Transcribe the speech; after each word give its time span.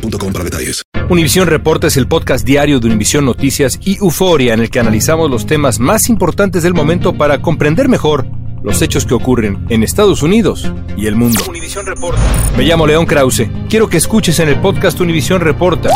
boostmobile.com 0.00 0.32
para 0.32 0.44
detalles. 0.44 0.82
Univisión 1.08 1.46
Reporta 1.46 1.86
es 1.86 1.96
el 1.96 2.06
podcast 2.06 2.44
diario 2.44 2.80
de 2.80 2.86
Univisión 2.86 3.24
Noticias 3.24 3.78
y 3.82 3.96
Euforia 3.98 4.54
en 4.54 4.60
el 4.60 4.70
que 4.70 4.80
analizamos 4.80 5.30
los 5.30 5.46
temas 5.46 5.80
más 5.80 6.08
importantes 6.08 6.62
del 6.62 6.74
momento 6.74 7.14
para 7.14 7.40
comprender 7.40 7.88
mejor 7.88 8.26
los 8.62 8.82
hechos 8.82 9.06
que 9.06 9.14
ocurren 9.14 9.64
en 9.68 9.82
Estados 9.82 10.22
Unidos 10.22 10.70
y 10.96 11.06
el 11.06 11.16
mundo. 11.16 11.40
Reporta. 11.84 12.20
Me 12.56 12.64
llamo 12.64 12.86
León 12.86 13.06
Krause. 13.06 13.48
Quiero 13.68 13.88
que 13.88 13.96
escuches 13.96 14.38
en 14.40 14.48
el 14.48 14.60
podcast 14.60 15.00
Univisión 15.00 15.40
Reporta 15.40 15.90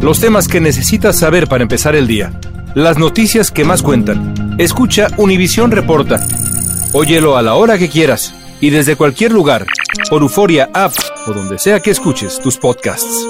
los 0.00 0.18
temas 0.18 0.48
que 0.48 0.60
necesitas 0.60 1.18
saber 1.18 1.46
para 1.46 1.62
empezar 1.62 1.94
el 1.94 2.08
día. 2.08 2.32
Las 2.74 2.98
noticias 2.98 3.50
que 3.50 3.64
más 3.64 3.82
cuentan. 3.82 4.56
Escucha 4.58 5.08
Univisión 5.16 5.70
Reporta. 5.70 6.26
Óyelo 6.92 7.36
a 7.36 7.42
la 7.42 7.54
hora 7.54 7.78
que 7.78 7.88
quieras 7.88 8.34
y 8.60 8.70
desde 8.70 8.96
cualquier 8.96 9.32
lugar 9.32 9.66
por 10.10 10.22
Euforia 10.22 10.70
App 10.72 10.92
o 11.26 11.32
donde 11.32 11.58
sea 11.58 11.80
que 11.80 11.90
escuches 11.90 12.40
tus 12.40 12.56
podcasts. 12.58 13.26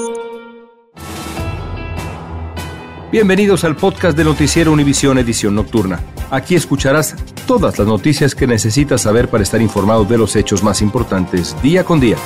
Bienvenidos 3.11 3.63
al 3.63 3.75
podcast 3.75 4.17
de 4.17 4.23
Noticiero 4.23 4.71
Univisión 4.71 5.17
Edición 5.19 5.53
Nocturna. 5.55 5.99
Aquí 6.31 6.55
escucharás 6.55 7.15
todas 7.45 7.77
las 7.77 7.87
noticias 7.87 8.33
que 8.33 8.47
necesitas 8.47 9.01
saber 9.01 9.27
para 9.27 9.43
estar 9.43 9.61
informado 9.61 10.03
de 10.05 10.17
los 10.17 10.35
hechos 10.35 10.63
más 10.63 10.81
importantes 10.81 11.55
día 11.61 11.83
con 11.83 11.99
día. 11.99 12.17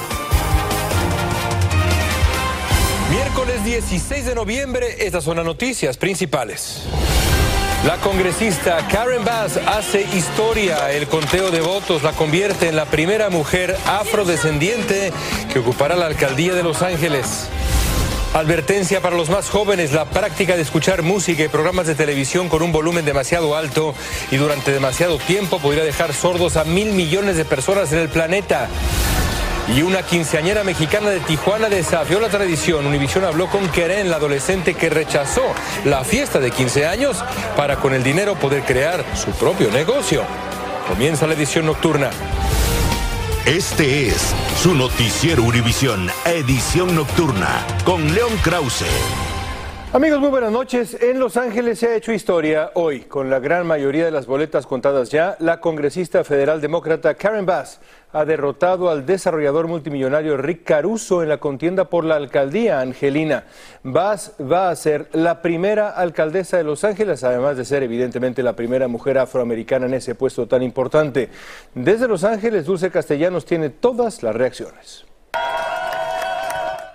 Miércoles 3.11 3.65
16 3.65 4.25
de 4.25 4.35
noviembre, 4.35 5.05
estas 5.05 5.25
son 5.25 5.37
las 5.37 5.45
noticias 5.45 5.97
principales. 5.97 6.83
La 7.85 7.97
congresista 7.97 8.85
Karen 8.91 9.23
Bass 9.23 9.59
hace 9.65 10.01
historia. 10.13 10.91
El 10.91 11.07
conteo 11.07 11.51
de 11.51 11.61
votos 11.61 12.03
la 12.03 12.11
convierte 12.11 12.67
en 12.67 12.75
la 12.75 12.85
primera 12.85 13.29
mujer 13.29 13.77
afrodescendiente 13.85 15.13
que 15.53 15.59
ocupará 15.59 15.95
la 15.95 16.07
alcaldía 16.07 16.53
de 16.53 16.63
Los 16.63 16.81
Ángeles. 16.81 17.47
Advertencia 18.33 19.01
para 19.01 19.15
los 19.15 19.29
más 19.29 19.49
jóvenes, 19.49 19.93
la 19.93 20.05
práctica 20.05 20.55
de 20.55 20.61
escuchar 20.61 21.01
música 21.01 21.43
y 21.43 21.47
programas 21.47 21.87
de 21.87 21.95
televisión 21.95 22.49
con 22.49 22.61
un 22.61 22.71
volumen 22.71 23.05
demasiado 23.05 23.55
alto 23.55 23.95
y 24.31 24.37
durante 24.37 24.71
demasiado 24.71 25.17
tiempo 25.17 25.59
podría 25.59 25.83
dejar 25.83 26.13
sordos 26.13 26.57
a 26.57 26.65
mil 26.65 26.91
millones 26.91 27.37
de 27.37 27.45
personas 27.45 27.91
en 27.93 27.99
el 27.99 28.09
planeta. 28.09 28.67
Y 29.75 29.81
una 29.81 30.01
quinceañera 30.01 30.63
mexicana 30.63 31.09
de 31.09 31.19
Tijuana 31.19 31.67
desafió 31.67 32.21
la 32.21 32.29
tradición. 32.29 32.85
Univisión 32.85 33.25
habló 33.25 33.47
con 33.47 33.67
Keren, 33.67 34.09
la 34.09 34.15
adolescente 34.15 34.75
que 34.75 34.89
rechazó 34.89 35.43
la 35.83 36.05
fiesta 36.05 36.39
de 36.39 36.51
15 36.51 36.85
años 36.87 37.23
para 37.57 37.75
con 37.75 37.93
el 37.93 38.01
dinero 38.01 38.35
poder 38.35 38.63
crear 38.63 39.03
su 39.13 39.31
propio 39.31 39.69
negocio. 39.71 40.23
Comienza 40.87 41.27
la 41.27 41.33
edición 41.33 41.65
nocturna. 41.65 42.11
Este 43.45 44.07
es 44.07 44.33
su 44.61 44.73
noticiero 44.73 45.43
Univisión, 45.43 46.09
edición 46.25 46.95
nocturna, 46.95 47.65
con 47.83 48.13
León 48.13 48.31
Krause. 48.43 48.85
Amigos, 49.93 50.19
muy 50.19 50.29
buenas 50.29 50.51
noches. 50.51 50.97
En 51.01 51.17
Los 51.17 51.37
Ángeles 51.37 51.79
se 51.79 51.87
ha 51.87 51.95
hecho 51.95 52.11
historia 52.11 52.71
hoy, 52.73 53.01
con 53.01 53.29
la 53.29 53.39
gran 53.39 53.65
mayoría 53.65 54.03
de 54.03 54.11
las 54.11 54.27
boletas 54.27 54.67
contadas 54.67 55.09
ya. 55.11 55.37
La 55.39 55.61
congresista 55.61 56.25
federal 56.25 56.59
demócrata 56.59 57.15
Karen 57.15 57.45
Bass 57.45 57.79
ha 58.13 58.25
derrotado 58.25 58.89
al 58.89 59.05
desarrollador 59.05 59.67
multimillonario 59.67 60.37
Rick 60.37 60.63
Caruso 60.63 61.23
en 61.23 61.29
la 61.29 61.37
contienda 61.37 61.89
por 61.89 62.03
la 62.03 62.15
alcaldía 62.15 62.79
angelina. 62.79 63.45
Bass 63.83 64.33
va 64.39 64.69
a 64.69 64.75
ser 64.75 65.09
la 65.13 65.41
primera 65.41 65.89
alcaldesa 65.89 66.57
de 66.57 66.63
Los 66.63 66.83
Ángeles, 66.83 67.23
además 67.23 67.57
de 67.57 67.65
ser 67.65 67.83
evidentemente 67.83 68.43
la 68.43 68.55
primera 68.55 68.87
mujer 68.87 69.17
afroamericana 69.17 69.85
en 69.87 69.95
ese 69.95 70.15
puesto 70.15 70.47
tan 70.47 70.63
importante. 70.63 71.29
Desde 71.73 72.07
Los 72.07 72.23
Ángeles, 72.23 72.65
Dulce 72.65 72.91
Castellanos 72.91 73.45
tiene 73.45 73.69
todas 73.69 74.23
las 74.23 74.35
reacciones. 74.35 75.05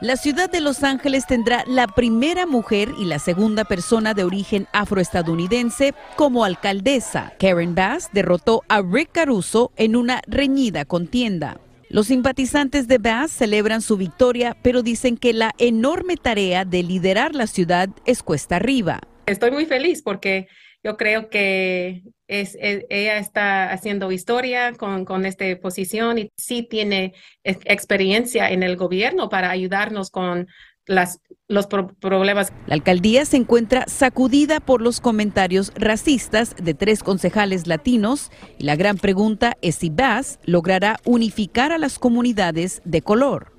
La 0.03 0.17
ciudad 0.17 0.51
de 0.51 0.61
Los 0.61 0.83
Ángeles 0.83 1.29
tendrá 1.29 1.63
la 1.69 1.87
primera 1.87 2.45
mujer 2.45 2.89
y 2.99 3.05
la 3.05 3.21
segunda 3.21 3.65
persona 3.65 4.15
de 4.15 4.25
origen 4.25 4.67
afroestadounidense 4.73 5.95
como 6.17 6.45
alcaldesa. 6.45 7.35
Karen 7.39 7.77
Bass 7.77 8.11
derrotó 8.13 8.65
a 8.69 8.83
Rick 8.83 9.13
Caruso 9.13 9.71
en 9.77 9.95
una 9.95 10.21
reñida 10.27 10.85
contienda. 10.85 11.61
Los 11.89 12.09
simpatizantes 12.09 12.89
de 12.89 12.99
Bass 12.99 13.31
celebran 13.31 13.81
su 13.81 13.97
victoria, 13.97 14.57
pero 14.61 14.83
dicen 14.83 15.17
que 15.17 15.33
la 15.33 15.53
enorme 15.59 16.17
tarea 16.17 16.65
de 16.65 16.83
liderar 16.83 17.37
la 17.37 17.47
ciudad 17.47 17.89
es 18.05 18.25
cuesta 18.25 18.57
arriba. 18.57 18.99
Estoy 19.27 19.53
muy 19.53 19.67
feliz 19.67 20.03
porque 20.03 20.49
yo 20.83 20.97
creo 20.97 21.31
que 21.31 22.03
es, 22.41 22.57
ella 22.61 23.19
está 23.19 23.73
haciendo 23.73 24.13
historia 24.13 24.73
con, 24.75 25.05
con 25.05 25.27
esta 25.27 25.45
posición 25.61 26.19
y 26.19 26.31
sí 26.37 26.63
tiene 26.63 27.15
experiencia 27.45 28.51
en 28.51 28.63
el 28.63 28.77
gobierno 28.77 29.29
para 29.29 29.51
ayudarnos 29.51 30.11
con 30.11 30.49
las, 30.87 31.21
los 31.49 31.67
problemas. 31.67 32.53
La 32.67 32.75
alcaldía 32.75 33.25
se 33.25 33.37
encuentra 33.37 33.85
sacudida 33.87 34.61
por 34.61 34.81
los 34.81 35.01
comentarios 35.01 35.73
racistas 35.77 36.57
de 36.57 36.75
tres 36.75 37.03
concejales 37.03 37.67
latinos 37.67 38.31
y 38.59 38.65
la 38.65 38.77
gran 38.77 38.97
pregunta 38.97 39.57
es 39.63 39.77
si 39.77 39.91
Bass 39.91 40.39
logrará 40.45 40.99
unificar 41.05 41.73
a 41.73 41.79
las 41.79 41.99
comunidades 41.99 42.83
de 42.85 43.03
color. 43.03 43.53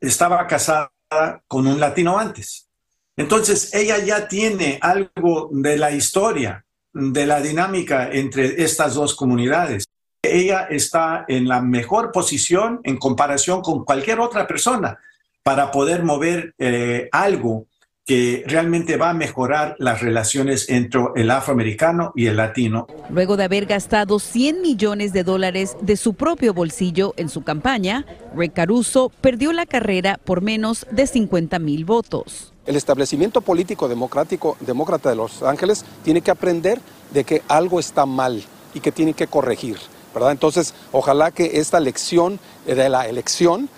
Estaba 0.00 0.46
casada 0.46 0.92
con 1.48 1.66
un 1.66 1.80
latino 1.80 2.18
antes 2.18 2.68
entonces, 3.18 3.74
ella 3.74 3.98
ya 3.98 4.28
tiene 4.28 4.78
algo 4.80 5.50
de 5.50 5.76
la 5.76 5.90
historia, 5.90 6.64
de 6.98 7.26
la 7.26 7.40
dinámica 7.40 8.10
entre 8.10 8.62
estas 8.62 8.94
dos 8.94 9.14
comunidades. 9.14 9.84
Ella 10.20 10.66
está 10.68 11.24
en 11.28 11.46
la 11.46 11.60
mejor 11.60 12.10
posición 12.10 12.80
en 12.82 12.96
comparación 12.96 13.62
con 13.62 13.84
cualquier 13.84 14.18
otra 14.18 14.46
persona 14.46 14.98
para 15.44 15.70
poder 15.70 16.02
mover 16.02 16.54
eh, 16.58 17.08
algo 17.12 17.67
que 18.08 18.42
realmente 18.46 18.96
va 18.96 19.10
a 19.10 19.14
mejorar 19.14 19.76
las 19.78 20.00
relaciones 20.00 20.70
entre 20.70 21.02
el 21.14 21.30
afroamericano 21.30 22.12
y 22.16 22.24
el 22.24 22.38
latino. 22.38 22.86
Luego 23.10 23.36
de 23.36 23.44
haber 23.44 23.66
gastado 23.66 24.18
100 24.18 24.62
millones 24.62 25.12
de 25.12 25.24
dólares 25.24 25.76
de 25.82 25.94
su 25.98 26.14
propio 26.14 26.54
bolsillo 26.54 27.12
en 27.18 27.28
su 27.28 27.44
campaña, 27.44 28.06
Rick 28.34 28.54
Caruso 28.54 29.12
perdió 29.20 29.52
la 29.52 29.66
carrera 29.66 30.18
por 30.24 30.40
menos 30.40 30.86
de 30.90 31.06
50 31.06 31.58
mil 31.58 31.84
votos. 31.84 32.54
El 32.64 32.76
establecimiento 32.76 33.42
político 33.42 33.88
democrático, 33.88 34.56
demócrata 34.60 35.10
de 35.10 35.16
Los 35.16 35.42
Ángeles 35.42 35.84
tiene 36.02 36.22
que 36.22 36.30
aprender 36.30 36.80
de 37.12 37.24
que 37.24 37.42
algo 37.46 37.78
está 37.78 38.06
mal 38.06 38.42
y 38.72 38.80
que 38.80 38.90
tiene 38.90 39.12
que 39.12 39.26
corregir. 39.26 39.76
¿verdad? 40.14 40.32
Entonces, 40.32 40.72
ojalá 40.92 41.30
que 41.30 41.58
esta 41.60 41.78
lección 41.78 42.40
de 42.64 42.88
la 42.88 43.06
elección 43.06 43.68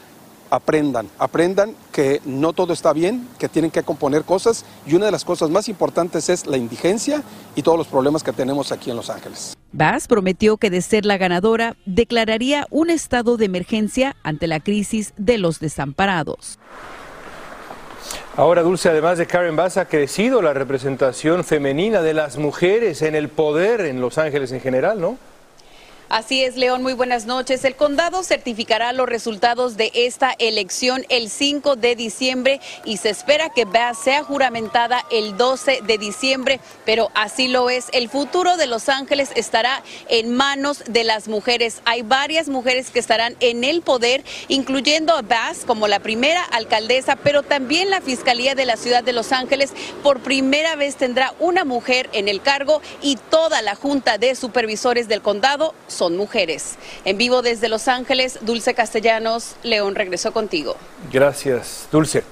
aprendan, 0.51 1.09
aprendan 1.19 1.75
que 1.93 2.21
no 2.25 2.53
todo 2.53 2.73
está 2.73 2.93
bien, 2.93 3.27
que 3.39 3.49
tienen 3.49 3.71
que 3.71 3.83
componer 3.83 4.25
cosas 4.25 4.65
y 4.87 4.95
una 4.95 5.07
de 5.07 5.13
las 5.13 5.25
cosas 5.25 5.51
más 5.51 5.69
importantes 5.69 6.29
es 6.29 6.47
la 6.47 6.57
indigencia 6.57 7.23
y 7.55 7.63
todos 7.63 7.79
los 7.79 7.87
problemas 7.87 8.23
que 8.23 8.33
tenemos 8.33 8.73
aquí 8.73 8.91
en 8.91 8.97
Los 8.97 9.11
Ángeles. 9.11 9.57
Bass 9.73 10.09
prometió 10.09 10.57
que 10.57 10.69
de 10.69 10.83
ser 10.83 11.07
la 11.07 11.17
ganadora 11.17 11.77
declararía 11.87 12.67
un 12.71 12.91
estado 12.91 13.37
de 13.37 13.45
emergencia 13.45 14.17
ante 14.23 14.49
la 14.49 14.61
crisis 14.61 15.15
de 15.17 15.39
los 15.39 15.61
desamparados. 15.61 16.59
Ahora, 18.37 18.63
Dulce, 18.63 18.89
además 18.89 19.19
de 19.19 19.27
Karen 19.27 19.55
Bass, 19.55 19.77
ha 19.77 19.87
crecido 19.87 20.41
la 20.41 20.55
representación 20.55 21.45
femenina 21.45 22.01
de 22.01 22.15
las 22.15 22.39
mujeres 22.39 23.03
en 23.03 23.15
el 23.15 23.29
poder 23.29 23.83
en 23.83 24.01
Los 24.01 24.19
Ángeles 24.19 24.51
en 24.53 24.61
general, 24.61 25.01
¿no? 25.01 25.19
Así 26.11 26.43
es, 26.43 26.57
León, 26.57 26.83
muy 26.83 26.95
buenas 26.95 27.27
noches. 27.27 27.65
El 27.65 27.77
condado 27.77 28.25
certificará 28.25 28.93
los 28.93 29.09
resultados 29.09 29.77
de 29.77 29.93
esta 29.95 30.35
elección 30.41 31.07
el 31.09 31.31
5 31.31 31.77
de 31.77 31.95
diciembre 31.95 32.61
y 32.85 32.97
se 32.97 33.11
espera 33.11 33.51
que 33.51 33.65
Bass 33.65 33.97
sea 34.03 34.25
juramentada 34.25 35.05
el 35.13 35.37
12 35.37 35.83
de 35.87 35.99
diciembre, 35.99 36.59
pero 36.85 37.13
así 37.15 37.47
lo 37.47 37.71
es. 37.71 37.87
El 37.93 38.09
futuro 38.09 38.57
de 38.57 38.67
Los 38.67 38.89
Ángeles 38.89 39.31
estará 39.37 39.85
en 40.09 40.35
manos 40.35 40.83
de 40.89 41.05
las 41.05 41.29
mujeres. 41.29 41.81
Hay 41.85 42.03
varias 42.03 42.49
mujeres 42.49 42.91
que 42.91 42.99
estarán 42.99 43.37
en 43.39 43.63
el 43.63 43.81
poder, 43.81 44.25
incluyendo 44.49 45.15
a 45.15 45.23
Bass 45.23 45.63
como 45.65 45.87
la 45.87 46.01
primera 46.01 46.43
alcaldesa, 46.43 47.15
pero 47.15 47.45
también 47.45 47.89
la 47.89 48.01
Fiscalía 48.01 48.57
de 48.57 48.67
la 48.67 48.77
Ciudad 48.77 49.05
de 49.05 49.13
Los 49.13 49.31
Ángeles 49.31 49.73
por 50.03 50.19
primera 50.19 50.75
vez 50.75 50.97
tendrá 50.97 51.35
una 51.39 51.65
mujer 51.65 52.11
en 52.13 52.27
el 52.27 52.43
cargo 52.43 52.83
y 53.01 53.15
toda 53.15 53.63
la 53.63 53.77
Junta 53.77 54.19
de 54.19 54.35
Supervisores 54.35 55.07
del 55.07 55.23
condado 55.23 55.73
son 56.01 56.17
mujeres. 56.17 56.77
En 57.05 57.19
vivo 57.19 57.43
desde 57.43 57.69
Los 57.69 57.87
Ángeles, 57.87 58.39
Dulce 58.41 58.73
Castellanos, 58.73 59.57
León 59.63 59.95
regresó 59.95 60.33
contigo. 60.33 60.79
Gracias, 61.13 61.89
Dulce. 61.93 62.25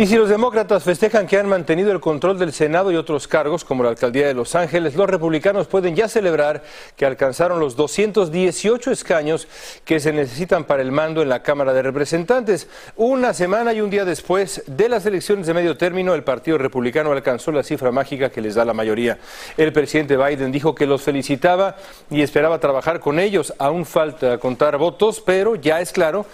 Y 0.00 0.06
si 0.06 0.14
los 0.14 0.28
demócratas 0.28 0.84
festejan 0.84 1.26
que 1.26 1.38
han 1.38 1.48
mantenido 1.48 1.90
el 1.90 1.98
control 1.98 2.38
del 2.38 2.52
Senado 2.52 2.92
y 2.92 2.94
otros 2.96 3.26
cargos, 3.26 3.64
como 3.64 3.82
la 3.82 3.88
alcaldía 3.88 4.28
de 4.28 4.32
Los 4.32 4.54
Ángeles, 4.54 4.94
los 4.94 5.10
republicanos 5.10 5.66
pueden 5.66 5.96
ya 5.96 6.06
celebrar 6.06 6.62
que 6.94 7.04
alcanzaron 7.04 7.58
los 7.58 7.74
218 7.74 8.92
escaños 8.92 9.48
que 9.84 9.98
se 9.98 10.12
necesitan 10.12 10.62
para 10.62 10.82
el 10.82 10.92
mando 10.92 11.20
en 11.20 11.28
la 11.28 11.42
Cámara 11.42 11.72
de 11.72 11.82
Representantes. 11.82 12.68
Una 12.94 13.34
semana 13.34 13.72
y 13.72 13.80
un 13.80 13.90
día 13.90 14.04
después 14.04 14.62
de 14.68 14.88
las 14.88 15.04
elecciones 15.04 15.48
de 15.48 15.54
medio 15.54 15.76
término, 15.76 16.14
el 16.14 16.22
Partido 16.22 16.58
Republicano 16.58 17.10
alcanzó 17.10 17.50
la 17.50 17.64
cifra 17.64 17.90
mágica 17.90 18.30
que 18.30 18.40
les 18.40 18.54
da 18.54 18.64
la 18.64 18.74
mayoría. 18.74 19.18
El 19.56 19.72
presidente 19.72 20.16
Biden 20.16 20.52
dijo 20.52 20.76
que 20.76 20.86
los 20.86 21.02
felicitaba 21.02 21.74
y 22.08 22.22
esperaba 22.22 22.60
trabajar 22.60 23.00
con 23.00 23.18
ellos. 23.18 23.52
Aún 23.58 23.84
falta 23.84 24.38
contar 24.38 24.78
votos, 24.78 25.20
pero 25.20 25.56
ya 25.56 25.80
es 25.80 25.90
claro 25.90 26.24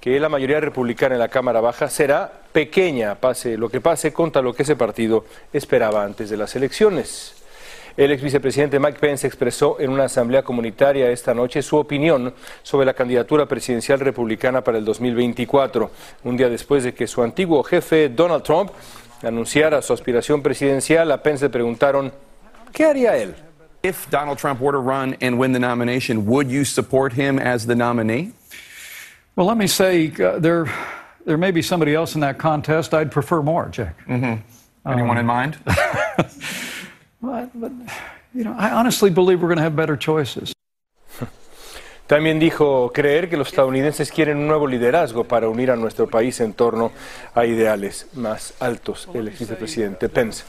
que 0.00 0.20
la 0.20 0.28
mayoría 0.28 0.60
republicana 0.60 1.16
en 1.16 1.18
la 1.18 1.28
Cámara 1.28 1.60
Baja 1.60 1.90
será 1.90 2.32
pequeña, 2.58 3.14
pase 3.14 3.56
lo 3.56 3.68
que 3.68 3.80
pase, 3.80 4.12
contra 4.12 4.42
lo 4.42 4.52
que 4.52 4.64
ese 4.64 4.74
partido 4.74 5.24
esperaba 5.52 6.02
antes 6.02 6.28
de 6.28 6.36
las 6.36 6.56
elecciones. 6.56 7.36
El 7.96 8.10
ex 8.10 8.20
vicepresidente 8.20 8.80
Mike 8.80 8.98
Pence 8.98 9.28
expresó 9.28 9.76
en 9.78 9.90
una 9.90 10.06
asamblea 10.06 10.42
comunitaria 10.42 11.08
esta 11.08 11.32
noche 11.34 11.62
su 11.62 11.76
opinión 11.76 12.34
sobre 12.64 12.84
la 12.84 12.94
candidatura 12.94 13.46
presidencial 13.46 14.00
republicana 14.00 14.64
para 14.64 14.78
el 14.78 14.84
2024, 14.84 15.88
un 16.24 16.36
día 16.36 16.48
después 16.48 16.82
de 16.82 16.94
que 16.94 17.06
su 17.06 17.22
antiguo 17.22 17.62
jefe 17.62 18.08
Donald 18.08 18.42
Trump 18.42 18.72
anunciara 19.22 19.80
su 19.80 19.92
aspiración 19.92 20.42
presidencial. 20.42 21.12
A 21.12 21.22
Pence 21.22 21.44
le 21.44 21.50
preguntaron, 21.50 22.12
¿qué 22.72 22.86
haría 22.86 23.16
él? 23.16 23.36
If 23.84 24.10
Donald 24.10 24.38
Trump 24.38 24.60
were 24.60 24.72
to 24.72 24.82
run 24.82 25.16
and 25.20 25.38
win 25.38 25.52
the 25.52 25.60
nomination, 25.60 26.26
would 26.26 26.50
you 26.50 26.64
support 26.64 27.12
him 27.12 27.38
as 27.38 27.66
the 27.66 27.76
nominee? 27.76 28.32
Well, 29.36 29.46
let 29.46 29.56
me 29.56 29.68
say 29.68 30.12
uh, 30.20 30.40
there, 30.40 30.66
there 31.28 31.36
may 31.36 31.50
be 31.50 31.60
somebody 31.60 31.94
else 31.94 32.14
in 32.14 32.22
that 32.22 32.38
contest 32.38 32.94
I'd 32.94 33.12
prefer 33.12 33.42
more, 33.42 33.68
Jack. 33.70 33.94
Mm-hmm. 34.06 34.40
Anyone 34.90 35.18
Um, 35.18 35.18
in 35.18 35.26
mind? 35.26 35.58
But, 37.20 37.50
but, 37.52 37.72
you 38.32 38.44
know, 38.44 38.54
I 38.56 38.70
honestly 38.70 39.10
believe 39.10 39.42
we're 39.42 39.48
going 39.48 39.58
to 39.58 39.64
have 39.64 39.74
better 39.74 39.96
choices. 39.98 40.52
También 42.08 42.38
dijo 42.38 42.92
creer 42.94 43.28
que 43.28 43.36
los 43.36 43.48
estadounidenses 43.48 44.12
quieren 44.12 44.38
un 44.38 44.46
nuevo 44.46 44.68
liderazgo 44.68 45.24
para 45.24 45.48
unir 45.48 45.72
a 45.72 45.76
nuestro 45.76 46.06
país 46.06 46.40
en 46.40 46.54
torno 46.54 46.92
a 47.34 47.44
ideales 47.44 48.06
más 48.14 48.54
altos, 48.60 49.08
el 49.14 49.26
ex 49.28 49.40
vicepresidente 49.40 50.08
Pence. 50.08 50.44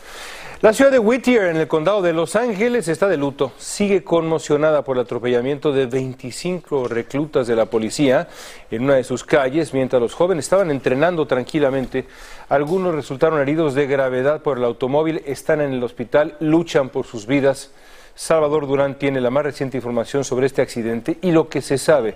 La 0.61 0.73
ciudad 0.73 0.91
de 0.91 0.99
Whittier, 0.99 1.43
en 1.43 1.55
el 1.55 1.69
condado 1.69 2.01
de 2.01 2.11
Los 2.11 2.35
Ángeles, 2.35 2.89
está 2.89 3.07
de 3.07 3.15
luto. 3.15 3.53
Sigue 3.57 4.03
conmocionada 4.03 4.83
por 4.83 4.97
el 4.97 5.03
atropellamiento 5.03 5.71
de 5.71 5.85
25 5.85 6.89
reclutas 6.89 7.47
de 7.47 7.55
la 7.55 7.67
policía 7.67 8.27
en 8.69 8.83
una 8.83 8.95
de 8.95 9.05
sus 9.05 9.23
calles 9.23 9.73
mientras 9.73 10.01
los 10.01 10.13
jóvenes 10.13 10.43
estaban 10.43 10.69
entrenando 10.69 11.25
tranquilamente. 11.27 12.07
Algunos 12.49 12.93
resultaron 12.93 13.39
heridos 13.39 13.73
de 13.73 13.87
gravedad 13.87 14.41
por 14.41 14.57
el 14.57 14.65
automóvil, 14.65 15.23
están 15.25 15.61
en 15.61 15.71
el 15.71 15.81
hospital, 15.81 16.35
luchan 16.41 16.89
por 16.89 17.05
sus 17.05 17.25
vidas. 17.25 17.71
Salvador 18.13 18.67
Durán 18.67 18.99
tiene 18.99 19.21
la 19.21 19.29
más 19.29 19.45
reciente 19.45 19.77
información 19.77 20.25
sobre 20.25 20.47
este 20.47 20.61
accidente 20.61 21.19
y 21.21 21.31
lo 21.31 21.47
que 21.47 21.61
se 21.61 21.77
sabe 21.77 22.15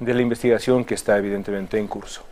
de 0.00 0.14
la 0.14 0.22
investigación 0.22 0.84
que 0.84 0.94
está 0.94 1.16
evidentemente 1.16 1.78
en 1.78 1.86
curso. 1.86 2.22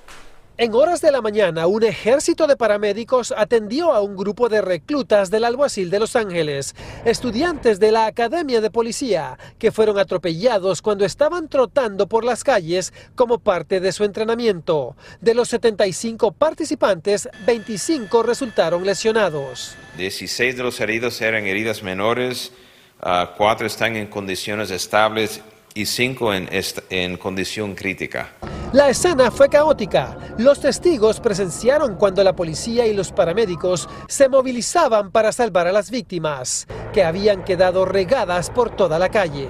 En 0.62 0.72
horas 0.74 1.00
de 1.00 1.10
la 1.10 1.20
mañana, 1.20 1.66
un 1.66 1.82
ejército 1.82 2.46
de 2.46 2.56
paramédicos 2.56 3.34
atendió 3.36 3.92
a 3.92 4.00
un 4.00 4.14
grupo 4.14 4.48
de 4.48 4.62
reclutas 4.62 5.28
del 5.28 5.44
alguacil 5.44 5.90
de 5.90 5.98
Los 5.98 6.14
Ángeles, 6.14 6.76
estudiantes 7.04 7.80
de 7.80 7.90
la 7.90 8.06
Academia 8.06 8.60
de 8.60 8.70
Policía, 8.70 9.36
que 9.58 9.72
fueron 9.72 9.98
atropellados 9.98 10.80
cuando 10.80 11.04
estaban 11.04 11.48
trotando 11.48 12.06
por 12.06 12.24
las 12.24 12.44
calles 12.44 12.92
como 13.16 13.40
parte 13.40 13.80
de 13.80 13.90
su 13.90 14.04
entrenamiento. 14.04 14.94
De 15.20 15.34
los 15.34 15.48
75 15.48 16.30
participantes, 16.30 17.28
25 17.44 18.22
resultaron 18.22 18.86
lesionados. 18.86 19.74
16 19.96 20.56
de 20.56 20.62
los 20.62 20.80
heridos 20.80 21.20
eran 21.22 21.44
heridas 21.44 21.82
menores, 21.82 22.52
ah, 23.00 23.34
cuatro 23.36 23.66
están 23.66 23.96
en 23.96 24.06
condiciones 24.06 24.70
estables 24.70 25.40
y 25.74 25.86
cinco 25.86 26.32
en, 26.34 26.48
en 26.90 27.16
condición 27.16 27.74
crítica. 27.74 28.30
La 28.72 28.88
escena 28.88 29.30
fue 29.30 29.48
caótica. 29.48 30.16
Los 30.38 30.60
testigos 30.60 31.20
presenciaron 31.20 31.96
cuando 31.96 32.24
la 32.24 32.34
policía 32.34 32.86
y 32.86 32.94
los 32.94 33.12
paramédicos 33.12 33.88
se 34.08 34.28
movilizaban 34.30 35.10
para 35.10 35.30
salvar 35.30 35.66
a 35.66 35.72
las 35.72 35.90
víctimas, 35.90 36.66
que 36.94 37.04
habían 37.04 37.44
quedado 37.44 37.84
regadas 37.84 38.48
por 38.48 38.74
toda 38.74 38.98
la 38.98 39.10
calle. 39.10 39.48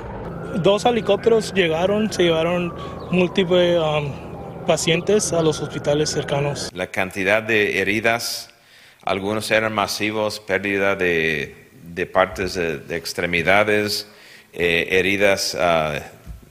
Dos 0.57 0.85
helicópteros 0.85 1.53
llegaron, 1.55 2.13
se 2.13 2.25
llevaron 2.25 2.75
múltiples 3.13 3.79
um, 3.79 4.67
pacientes 4.67 5.33
a 5.33 5.41
los 5.41 5.61
hospitales 5.61 6.11
cercanos. 6.11 6.71
La 6.75 6.89
cantidad 6.89 7.43
de 7.43 7.81
heridas, 7.81 8.51
algunos 9.05 9.51
eran 9.53 9.73
masivos, 9.73 10.41
pérdida 10.41 10.97
de, 10.97 11.71
de 11.95 12.07
partes 12.07 12.55
de, 12.55 12.79
de 12.79 12.97
extremidades, 12.97 14.09
eh, 14.53 14.89
heridas 14.91 15.57
ah, 15.59 16.01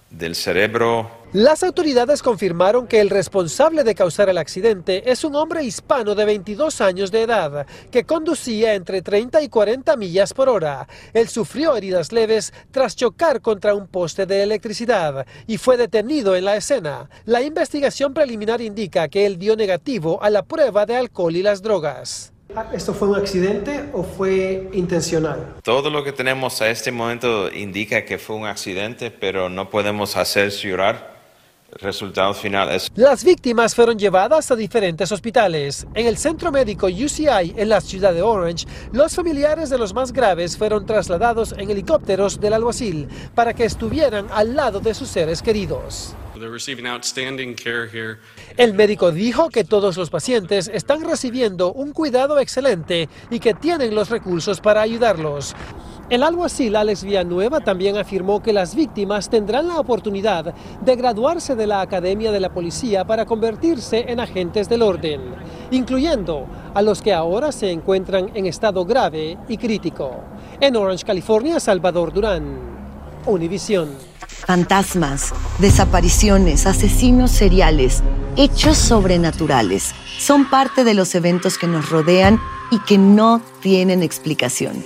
del 0.10 0.36
cerebro, 0.36 1.22
Las 1.34 1.64
autoridades 1.64 2.22
confirmaron 2.22 2.88
que 2.88 3.00
el 3.00 3.10
responsable 3.10 3.86
de 3.86 3.96
causar 3.96 4.28
el 4.28 4.38
accidente 4.38 5.10
es 5.10 5.24
un 5.24 5.34
hombre 5.36 5.64
hispano 5.64 6.14
de 6.14 6.26
22 6.26 6.82
años 6.82 7.10
de 7.10 7.22
edad 7.22 7.66
que 7.90 8.04
conducía 8.04 8.74
entre 8.74 9.02
30 9.02 9.42
y 9.42 9.48
40 9.48 9.96
millas 9.96 10.34
por 10.34 10.50
hora. 10.50 10.90
Él 11.14 11.30
sufrió 11.30 11.78
heridas 11.78 12.12
leves 12.12 12.52
tras 12.72 12.98
chocar 12.98 13.40
contra 13.40 13.74
un 13.76 13.88
poste 13.88 14.26
de 14.26 14.44
electricidad 14.44 15.26
y 15.48 15.58
fue 15.58 15.78
detenido 15.78 16.36
en 16.36 16.44
la 16.44 16.58
escena. 16.58 17.10
La 17.24 17.42
investigación 17.42 18.14
preliminar 18.14 18.60
indica 18.60 19.08
que 19.08 19.26
él 19.26 19.40
dio 19.40 19.56
negativo 19.56 20.22
a 20.22 20.30
la 20.30 20.44
prueba 20.44 20.86
de 20.86 20.98
alcohol 20.98 21.34
y 21.38 21.44
las 21.44 21.62
drogas. 21.62 22.31
¿Esto 22.74 22.94
fue 22.94 23.08
un 23.10 23.16
accidente 23.16 23.90
o 23.94 24.04
fue 24.04 24.70
intencional? 24.74 25.56
Todo 25.64 25.90
lo 25.90 26.04
que 26.04 26.12
tenemos 26.12 26.62
a 26.62 26.70
este 26.70 26.92
momento 26.92 27.52
indica 27.52 28.06
que 28.06 28.18
fue 28.18 28.36
un 28.36 28.46
accidente, 28.46 29.12
pero 29.12 29.50
no 29.50 29.70
podemos 29.70 30.18
hacer 30.18 30.50
llorar. 30.50 31.12
El 31.72 31.80
resultado 31.80 32.34
final 32.34 32.70
es 32.70 32.92
Las 32.96 33.24
víctimas 33.24 33.74
fueron 33.74 33.98
llevadas 33.98 34.52
a 34.52 34.58
diferentes 34.58 35.10
hospitales. 35.12 35.88
En 35.94 36.06
el 36.06 36.18
centro 36.18 36.52
médico 36.52 36.88
UCI 36.88 37.54
en 37.56 37.70
la 37.70 37.80
ciudad 37.80 38.14
de 38.14 38.22
Orange, 38.22 38.66
los 38.92 39.16
familiares 39.16 39.70
de 39.70 39.78
los 39.78 39.94
más 39.94 40.12
graves 40.12 40.58
fueron 40.58 40.86
trasladados 40.86 41.54
en 41.58 41.72
helicópteros 41.72 42.42
del 42.42 42.54
alguacil 42.54 43.08
para 43.34 43.54
que 43.54 43.64
estuvieran 43.64 44.28
al 44.32 44.54
lado 44.54 44.82
de 44.82 44.94
sus 44.94 45.08
seres 45.08 45.42
queridos. 45.42 46.14
El 48.58 48.74
médico 48.74 49.12
dijo 49.12 49.50
que 49.50 49.64
todos 49.64 49.98
los 49.98 50.10
pacientes 50.10 50.70
están 50.74 51.04
recibiendo 51.04 51.74
un 51.74 51.92
cuidado 51.92 52.40
excelente 52.40 53.10
y 53.30 53.40
que 53.40 53.54
tienen 53.54 53.94
los 53.94 54.10
recursos 54.10 54.62
para 54.62 54.82
ayudarlos. 54.82 55.56
El 56.10 56.24
alguacil 56.24 56.76
Alex 56.76 57.06
Villanueva 57.06 57.62
también 57.62 57.96
afirmó 57.98 58.44
que 58.44 58.52
las 58.52 58.76
víctimas 58.76 59.30
tendrán 59.30 59.70
la 59.70 59.80
oportunidad 59.80 60.54
de 60.82 60.96
graduarse 60.98 61.56
de 61.56 61.68
la 61.68 61.80
Academia 61.80 62.34
de 62.34 62.42
la 62.42 62.54
Policía 62.54 63.06
para 63.06 63.26
convertirse 63.26 64.06
en 64.10 64.20
agentes 64.20 64.68
del 64.68 64.82
orden, 64.82 65.22
incluyendo 65.72 66.48
a 66.74 66.82
los 66.82 67.02
que 67.02 67.14
ahora 67.14 67.54
se 67.54 67.72
encuentran 67.72 68.30
en 68.34 68.46
estado 68.46 68.84
grave 68.84 69.38
y 69.48 69.58
crítico. 69.58 70.12
En 70.60 70.76
Orange, 70.76 71.06
California, 71.06 71.62
Salvador 71.62 72.12
Durán, 72.12 72.71
Univisión. 73.26 73.90
Fantasmas, 74.28 75.34
desapariciones, 75.60 76.66
asesinos 76.66 77.32
seriales, 77.32 78.02
hechos 78.36 78.78
sobrenaturales 78.78 79.94
son 80.20 80.50
parte 80.50 80.84
de 80.84 80.94
los 80.94 81.14
eventos 81.16 81.58
que 81.58 81.68
nos 81.68 81.90
rodean 81.90 82.40
y 82.72 82.80
que 82.80 82.98
no 82.98 83.42
tienen 83.62 84.02
explicación. 84.04 84.84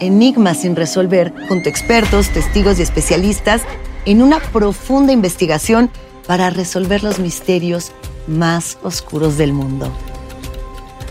Enigmas 0.00 0.60
sin 0.60 0.76
resolver, 0.76 1.32
junto 1.48 1.68
a 1.68 1.70
expertos, 1.70 2.28
testigos 2.28 2.78
y 2.78 2.82
especialistas, 2.82 3.62
en 4.04 4.22
una 4.22 4.40
profunda 4.40 5.12
investigación 5.12 5.90
para 6.26 6.50
resolver 6.50 7.02
los 7.02 7.18
misterios 7.18 7.92
más 8.26 8.78
oscuros 8.82 9.38
del 9.38 9.52
mundo. 9.52 9.90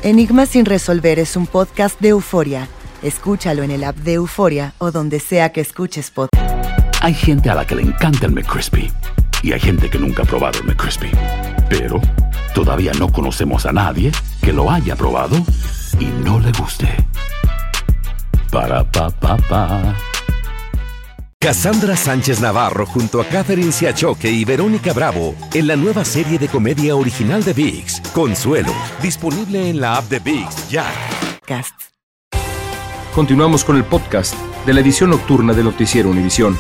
Enigmas 0.04 0.50
sin 0.50 0.66
resolver 0.66 1.20
es 1.20 1.36
un 1.36 1.48
podcast 1.48 2.00
de 2.00 2.10
euforia. 2.10 2.70
Escúchalo 3.01 3.63
en 3.63 3.72
el 3.72 3.84
app 3.84 3.96
de 3.98 4.13
Euforia 4.13 4.74
o 4.80 4.92
donde 4.92 5.20
sea 5.20 5.51
que 5.51 5.62
escuches 5.62 6.12
podcast. 6.12 6.44
Hay 7.01 7.13
gente 7.13 7.50
a 7.50 7.56
la 7.56 7.66
que 7.66 7.75
le 7.75 7.84
encanta 7.84 8.25
el 8.25 8.32
McCrispy 8.32 8.92
y 9.44 9.54
hay 9.54 9.60
gente 9.60 9.89
que 9.89 10.00
nunca 10.00 10.24
ha 10.24 10.25
probado 10.25 10.60
el 10.60 10.66
McCrispy. 10.66 11.12
Pero 11.70 12.01
todavía 12.54 12.92
no 12.94 13.12
conocemos 13.12 13.66
a 13.66 13.72
nadie 13.72 14.12
que 14.42 14.51
lo 14.51 14.72
haya 14.72 14.96
probado 14.96 15.38
y 16.00 16.06
no 16.24 16.39
le 16.39 16.51
guste. 16.54 16.88
Para 18.51 18.84
pa 18.84 19.10
pa 19.10 19.38
pa. 19.38 19.96
Cassandra 21.39 21.96
Sánchez 21.96 22.42
Navarro 22.42 22.88
junto 22.88 23.22
a 23.22 23.25
Catherine 23.25 23.72
Siachoque 23.72 24.30
y 24.32 24.44
Verónica 24.44 24.92
Bravo 24.92 25.36
en 25.54 25.68
la 25.68 25.75
nueva 25.75 26.04
serie 26.04 26.39
de 26.39 26.48
comedia 26.48 26.96
original 26.96 27.44
de 27.44 27.54
VIX, 27.54 28.01
Consuelo, 28.12 28.74
disponible 29.01 29.70
en 29.70 29.80
la 29.80 29.98
app 29.98 30.10
de 30.10 30.20
VIX 30.20 30.70
ya. 30.70 30.86
Continuamos 33.18 33.66
con 33.66 33.76
el 33.78 33.84
podcast 33.84 34.36
de 34.68 34.76
la 34.76 34.82
edición 34.82 35.10
nocturna 35.10 35.52
de 35.52 35.64
Noticiero 35.64 36.12
Univisión. 36.12 36.56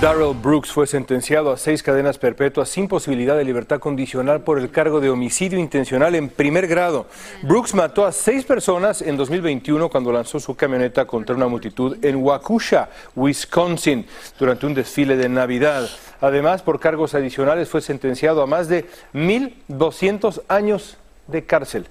Darrell 0.00 0.34
Brooks 0.34 0.72
fue 0.72 0.86
sentenciado 0.86 1.52
a 1.52 1.58
seis 1.58 1.82
cadenas 1.82 2.16
perpetuas 2.16 2.70
sin 2.70 2.88
posibilidad 2.88 3.36
de 3.36 3.44
libertad 3.44 3.80
condicional 3.80 4.40
por 4.40 4.58
el 4.58 4.70
cargo 4.70 4.98
de 4.98 5.10
homicidio 5.10 5.58
intencional 5.58 6.14
en 6.14 6.30
primer 6.30 6.66
grado. 6.66 7.06
Brooks 7.42 7.74
mató 7.74 8.06
a 8.06 8.12
seis 8.12 8.46
personas 8.46 9.02
en 9.02 9.18
2021 9.18 9.90
cuando 9.90 10.10
lanzó 10.10 10.40
su 10.40 10.54
camioneta 10.54 11.04
contra 11.04 11.36
una 11.36 11.48
multitud 11.48 12.02
en 12.02 12.16
Waukesha, 12.16 12.88
Wisconsin, 13.14 14.06
durante 14.38 14.64
un 14.64 14.72
desfile 14.72 15.18
de 15.18 15.28
Navidad. 15.28 15.86
Además, 16.22 16.62
por 16.62 16.80
cargos 16.80 17.14
adicionales 17.14 17.68
fue 17.68 17.82
sentenciado 17.82 18.40
a 18.40 18.46
más 18.46 18.68
de 18.68 18.86
1.200 19.12 20.44
años 20.48 20.96
de 21.26 21.44
cárcel. 21.44 21.86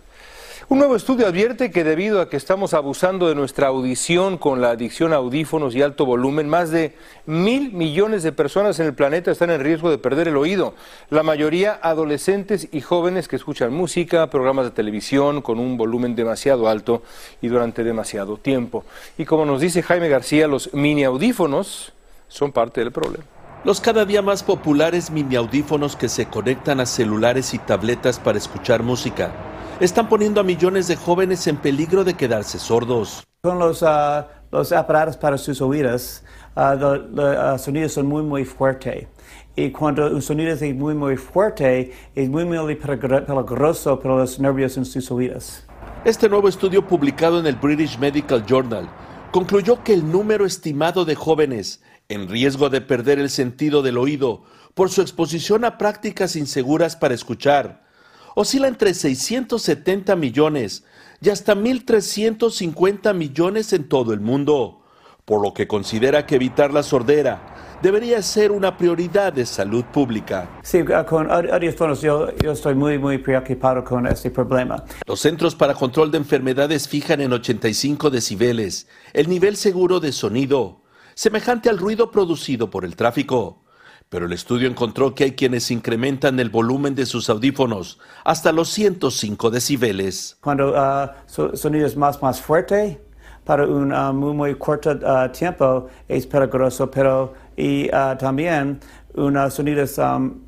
Un 0.72 0.78
nuevo 0.78 0.96
estudio 0.96 1.28
advierte 1.28 1.70
que 1.70 1.84
debido 1.84 2.22
a 2.22 2.30
que 2.30 2.38
estamos 2.38 2.74
abusando 2.74 3.28
de 3.28 3.36
nuestra 3.36 3.68
audición 3.68 4.38
con 4.38 4.62
la 4.62 4.70
adicción 4.70 5.12
a 5.12 5.18
audífonos 5.18 5.76
y 5.76 5.82
alto 5.82 6.06
volumen, 6.06 6.48
más 6.48 6.72
de 6.72 6.96
mil 7.26 7.74
millones 7.74 8.24
de 8.24 8.32
personas 8.32 8.80
en 8.80 8.86
el 8.86 8.94
planeta 8.94 9.32
están 9.32 9.50
en 9.50 9.60
riesgo 9.60 9.90
de 9.90 9.98
perder 9.98 10.30
el 10.30 10.38
oído. 10.38 10.74
La 11.10 11.24
mayoría 11.24 11.78
adolescentes 11.84 12.70
y 12.72 12.80
jóvenes 12.80 13.28
que 13.28 13.36
escuchan 13.36 13.74
música, 13.74 14.30
programas 14.30 14.64
de 14.64 14.72
televisión 14.72 15.42
con 15.42 15.60
un 15.60 15.76
volumen 15.76 16.16
demasiado 16.16 16.70
alto 16.70 17.04
y 17.42 17.50
durante 17.50 17.84
demasiado 17.84 18.38
tiempo. 18.38 18.86
Y 19.18 19.26
como 19.26 19.44
nos 19.44 19.60
dice 19.60 19.84
Jaime 19.84 20.08
García, 20.08 20.48
los 20.48 20.74
mini 20.74 21.04
audífonos 21.04 21.92
son 22.30 22.54
parte 22.54 22.80
del 22.80 22.94
problema. 22.94 23.26
Los 23.66 23.82
cada 23.82 24.06
día 24.06 24.22
más 24.22 24.42
populares 24.42 25.12
mini 25.12 25.36
audífonos 25.36 25.98
que 25.98 26.08
se 26.08 26.28
conectan 26.28 26.80
a 26.80 26.86
celulares 26.86 27.54
y 27.54 27.58
tabletas 27.58 28.20
para 28.20 28.38
escuchar 28.38 28.84
música 28.84 29.34
están 29.82 30.08
poniendo 30.08 30.40
a 30.40 30.44
millones 30.44 30.88
de 30.88 30.96
jóvenes 30.96 31.48
en 31.48 31.58
peligro 31.58 32.04
de 32.04 32.14
quedarse 32.14 32.60
sordos. 32.60 33.24
Con 33.42 33.58
los, 33.58 33.82
uh, 33.82 34.24
los 34.52 34.72
aparatos 34.72 35.18
para 35.18 35.40
sus 35.40 35.60
oídos, 35.60 36.24
uh, 36.56 36.76
los 37.12 37.62
sonidos 37.62 37.94
son 37.94 38.06
muy, 38.06 38.22
muy 38.22 38.46
fuertes. 38.46 39.08
Y 39.56 39.72
cuando 39.72 40.12
un 40.12 40.22
sonido 40.22 40.52
es 40.52 40.62
muy, 40.76 40.94
muy 40.94 41.18
fuerte, 41.18 41.92
es 42.14 42.30
muy, 42.30 42.46
muy 42.46 42.76
peligroso 42.76 44.00
para 44.00 44.18
los 44.18 44.40
nervios 44.40 44.78
en 44.78 44.86
sus 44.86 45.10
oídos. 45.10 45.66
Este 46.06 46.30
nuevo 46.30 46.48
estudio 46.48 46.86
publicado 46.88 47.40
en 47.40 47.48
el 47.48 47.56
British 47.56 47.98
Medical 47.98 48.46
Journal 48.46 48.88
concluyó 49.32 49.84
que 49.84 49.94
el 49.94 50.12
número 50.12 50.46
estimado 50.46 51.06
de 51.06 51.16
jóvenes 51.16 51.82
en 52.08 52.30
riesgo 52.30 52.70
de 52.70 52.82
perder 52.82 53.18
el 53.18 53.32
sentido 53.32 53.82
del 53.82 53.98
oído 53.98 54.44
por 54.76 54.92
su 54.92 55.02
exposición 55.02 55.66
a 55.66 55.80
prácticas 55.80 56.36
inseguras 56.36 56.96
para 56.96 57.16
escuchar 57.16 57.90
oscila 58.36 58.68
entre 58.68 58.94
670 58.94 60.16
millones 60.16 60.84
y 61.22 61.30
hasta 61.30 61.56
1.350 61.56 63.14
millones 63.14 63.74
en 63.74 63.88
todo 63.88 64.14
el 64.14 64.20
mundo, 64.20 64.82
por 65.26 65.42
lo 65.42 65.54
que 65.54 65.68
considera 65.68 66.26
que 66.26 66.36
evitar 66.36 66.74
la 66.74 66.84
sordera 66.84 67.52
debería 67.82 68.22
ser 68.22 68.52
una 68.52 68.78
prioridad 68.78 69.34
de 69.34 69.46
salud 69.46 69.84
pública. 69.86 70.50
Sí, 70.62 70.84
ah, 70.96 71.06
con 71.06 71.32
audífonos 71.32 72.02
yo, 72.02 72.36
yo 72.38 72.52
estoy 72.52 72.76
muy, 72.76 72.98
muy 72.98 73.18
preocupado 73.18 73.84
con 73.84 74.06
este 74.08 74.30
problema. 74.30 74.84
Los 75.08 75.20
Centros 75.20 75.56
para 75.56 75.74
Control 75.74 76.12
de 76.12 76.18
Enfermedades 76.18 76.88
fijan 76.88 77.22
en 77.22 77.34
85 77.34 78.10
decibeles 78.10 78.88
el 79.14 79.30
nivel 79.30 79.58
seguro 79.58 80.00
de 80.00 80.12
sonido, 80.12 80.82
semejante 81.16 81.70
al 81.70 81.78
ruido 81.78 82.12
producido 82.12 82.70
por 82.70 82.86
el 82.86 82.96
tráfico 82.96 83.64
pero 84.12 84.26
el 84.26 84.34
estudio 84.34 84.68
encontró 84.68 85.16
que 85.16 85.24
hay 85.24 85.32
quienes 85.32 85.72
incrementan 85.72 86.38
el 86.42 86.50
volumen 86.50 86.96
de 86.96 87.06
sus 87.06 87.30
audífonos 87.30 87.98
hasta 88.26 88.52
los 88.52 88.68
105 88.68 89.50
decibeles. 89.50 90.38
Cuando 90.42 90.74
uh, 90.74 91.56
sonido 91.56 91.88
es 91.88 91.96
más, 91.96 92.22
más 92.22 92.42
fuerte, 92.42 93.02
para 93.46 93.66
un 93.66 93.94
uh, 93.94 94.12
muy, 94.12 94.34
muy 94.34 94.56
corto 94.56 94.92
uh, 94.92 95.32
tiempo 95.32 95.88
es 96.10 96.28
peligroso, 96.28 96.92
pero 96.92 97.34
y 97.56 97.88
también 98.20 98.82
un 99.16 99.50
sonido 99.50 99.86
um, 100.00 100.42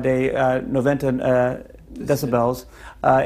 de 0.00 0.62
90 0.66 1.62
decibels 1.90 2.66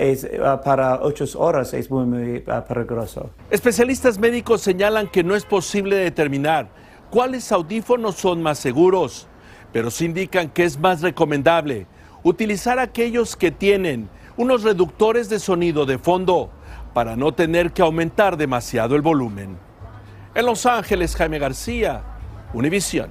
es, 0.00 0.28
para 0.64 0.98
8 1.02 1.24
horas 1.36 1.72
es 1.72 1.88
muy, 1.88 2.04
muy 2.04 2.44
peligroso. 2.66 3.30
Especialistas 3.48 4.18
médicos 4.18 4.60
señalan 4.60 5.06
que 5.06 5.22
no 5.22 5.36
es 5.36 5.44
posible 5.44 5.94
determinar 5.94 6.68
cuáles 7.10 7.52
audífonos 7.52 8.16
son 8.16 8.42
más 8.42 8.58
seguros 8.58 9.28
pero 9.72 9.90
sí 9.90 10.06
indican 10.06 10.48
que 10.48 10.64
es 10.64 10.78
más 10.78 11.02
recomendable 11.02 11.86
utilizar 12.22 12.78
aquellos 12.78 13.36
que 13.36 13.50
tienen 13.50 14.08
unos 14.36 14.62
reductores 14.62 15.28
de 15.28 15.38
sonido 15.38 15.86
de 15.86 15.98
fondo 15.98 16.50
para 16.94 17.16
no 17.16 17.32
tener 17.32 17.72
que 17.72 17.82
aumentar 17.82 18.36
demasiado 18.36 18.96
el 18.96 19.02
volumen. 19.02 19.58
En 20.34 20.46
Los 20.46 20.66
Ángeles, 20.66 21.16
Jaime 21.16 21.38
García, 21.38 22.02
Univisión. 22.52 23.10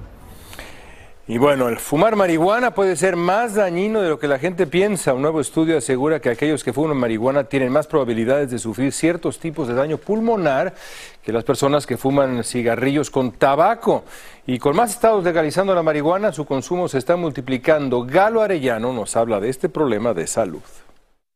Y 1.30 1.36
bueno, 1.36 1.68
el 1.68 1.76
fumar 1.76 2.16
marihuana 2.16 2.72
puede 2.72 2.96
ser 2.96 3.14
más 3.14 3.54
dañino 3.54 4.00
de 4.00 4.08
lo 4.08 4.18
que 4.18 4.26
la 4.26 4.38
gente 4.38 4.66
piensa. 4.66 5.12
Un 5.12 5.20
nuevo 5.20 5.42
estudio 5.42 5.76
asegura 5.76 6.20
que 6.20 6.30
aquellos 6.30 6.64
que 6.64 6.72
fuman 6.72 6.96
marihuana 6.96 7.44
tienen 7.44 7.70
más 7.70 7.86
probabilidades 7.86 8.50
de 8.50 8.58
sufrir 8.58 8.94
ciertos 8.94 9.38
tipos 9.38 9.68
de 9.68 9.74
daño 9.74 9.98
pulmonar 9.98 10.74
que 11.22 11.30
las 11.30 11.44
personas 11.44 11.86
que 11.86 11.98
fuman 11.98 12.42
cigarrillos 12.44 13.10
con 13.10 13.32
tabaco. 13.32 14.04
Y 14.46 14.58
con 14.58 14.74
más 14.74 14.92
estados 14.92 15.22
legalizando 15.22 15.74
la 15.74 15.82
marihuana, 15.82 16.32
su 16.32 16.46
consumo 16.46 16.88
se 16.88 16.96
está 16.96 17.14
multiplicando. 17.16 18.06
Galo 18.06 18.40
Arellano 18.40 18.94
nos 18.94 19.14
habla 19.14 19.38
de 19.38 19.50
este 19.50 19.68
problema 19.68 20.14
de 20.14 20.26
salud. 20.26 20.62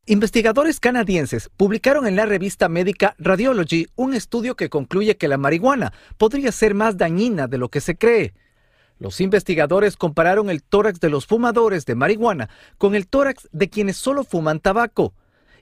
Investigadores 0.07 0.81
canadienses 0.81 1.51
publicaron 1.55 2.07
en 2.07 2.17
la 2.17 2.25
revista 2.25 2.71
médica 2.71 3.15
Radiology 3.19 3.89
un 3.97 4.15
estudio 4.15 4.55
que 4.55 4.71
concluye 4.71 5.19
que 5.19 5.29
la 5.29 5.37
marihuana 5.37 5.93
podría 6.17 6.51
ser 6.51 6.73
más 6.73 6.97
dañina 6.97 7.47
de 7.47 7.59
lo 7.59 7.69
que 7.69 7.83
se 7.83 7.99
cree. 7.99 8.33
Los 9.03 9.21
investigadores 9.21 9.97
compararon 9.97 10.49
el 10.49 10.63
tórax 10.63 11.01
de 11.01 11.11
los 11.11 11.27
fumadores 11.27 11.85
de 11.87 11.97
marihuana 11.97 12.49
con 12.79 12.95
el 12.95 13.09
tórax 13.09 13.49
de 13.51 13.69
quienes 13.69 13.97
solo 13.97 14.23
fuman 14.23 14.61
tabaco, 14.61 15.13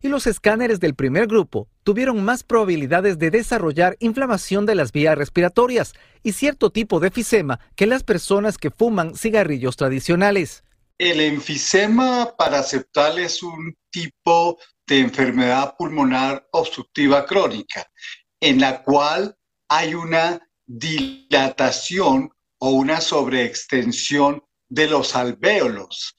y 0.03 0.09
los 0.09 0.27
escáneres 0.27 0.79
del 0.79 0.95
primer 0.95 1.27
grupo 1.27 1.67
tuvieron 1.83 2.23
más 2.23 2.43
probabilidades 2.43 3.19
de 3.19 3.31
desarrollar 3.31 3.97
inflamación 3.99 4.67
de 4.67 4.75
las 4.75 4.93
vías 4.93 5.17
respiratorias 5.17 5.95
y 6.23 6.33
cierto 6.33 6.69
tipo 6.69 7.01
de 7.01 7.09
efisema 7.09 7.61
que 7.77 7.87
las 7.87 8.03
personas 8.03 8.59
que 8.59 8.71
fuman 8.71 9.17
cigarrillos 9.17 9.77
tradicionales. 9.77 10.63
El 10.99 11.23
enfisema 11.23 12.35
paraceptal 12.37 13.19
es 13.21 13.43
un 13.43 13.75
tipo 13.91 14.59
de 14.87 15.01
enfermedad 15.01 15.77
pulmonar 15.79 16.47
obstructiva 16.53 17.25
crónica 17.25 17.91
en 18.39 18.61
la 18.61 18.83
cual 18.83 19.35
hay 19.67 19.95
una 19.95 20.47
dilatación 20.67 22.31
o 22.61 22.71
una 22.71 23.01
sobreextensión 23.01 24.45
de 24.69 24.87
los 24.87 25.17
alvéolos. 25.17 26.17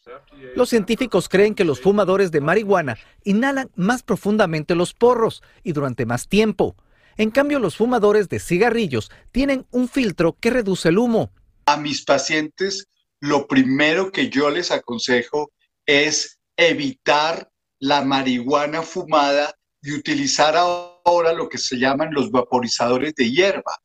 Los 0.56 0.70
científicos 0.70 1.30
creen 1.30 1.56
que 1.56 1.64
los 1.64 1.80
fumadores 1.80 2.32
de 2.32 2.42
marihuana 2.42 2.98
inhalan 3.24 3.72
más 3.76 4.04
profundamente 4.04 4.76
los 4.76 4.94
porros 4.94 5.42
y 5.64 5.72
durante 5.72 6.06
más 6.06 6.28
tiempo. 6.28 6.76
En 7.16 7.32
cambio, 7.32 7.60
los 7.60 7.78
fumadores 7.78 8.28
de 8.28 8.40
cigarrillos 8.40 9.12
tienen 9.32 9.66
un 9.72 9.88
filtro 9.88 10.36
que 10.40 10.50
reduce 10.50 10.90
el 10.90 10.98
humo. 10.98 11.32
A 11.66 11.78
mis 11.78 12.04
pacientes, 12.04 12.90
lo 13.22 13.48
primero 13.48 14.12
que 14.12 14.30
yo 14.30 14.50
les 14.50 14.72
aconsejo 14.72 15.52
es 15.86 16.40
evitar 16.58 17.50
la 17.80 18.04
marihuana 18.04 18.82
fumada 18.82 19.56
y 19.82 19.94
utilizar 19.94 20.56
ahora 20.58 21.34
lo 21.34 21.48
que 21.48 21.58
se 21.58 21.78
llaman 21.78 22.14
los 22.14 22.32
vaporizadores 22.32 23.16
de 23.16 23.32
hierba. 23.32 23.78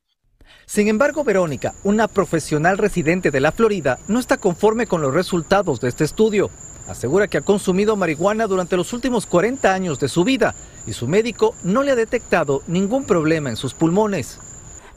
Sin 0.68 0.88
embargo, 0.88 1.22
Verónica, 1.22 1.74
una 1.84 2.08
profesional 2.08 2.76
residente 2.76 3.30
de 3.30 3.38
la 3.38 3.52
Florida, 3.52 4.00
no 4.08 4.18
está 4.18 4.36
conforme 4.36 4.88
con 4.88 5.00
los 5.00 5.14
resultados 5.14 5.80
de 5.80 5.88
este 5.88 6.02
estudio. 6.02 6.50
Asegura 6.88 7.28
que 7.28 7.38
ha 7.38 7.42
consumido 7.42 7.94
marihuana 7.94 8.48
durante 8.48 8.76
los 8.76 8.92
últimos 8.92 9.26
40 9.26 9.72
años 9.72 10.00
de 10.00 10.08
su 10.08 10.24
vida 10.24 10.56
y 10.84 10.92
su 10.92 11.06
médico 11.06 11.54
no 11.62 11.84
le 11.84 11.92
ha 11.92 11.96
detectado 11.96 12.62
ningún 12.66 13.04
problema 13.04 13.48
en 13.48 13.54
sus 13.54 13.74
pulmones. 13.74 14.40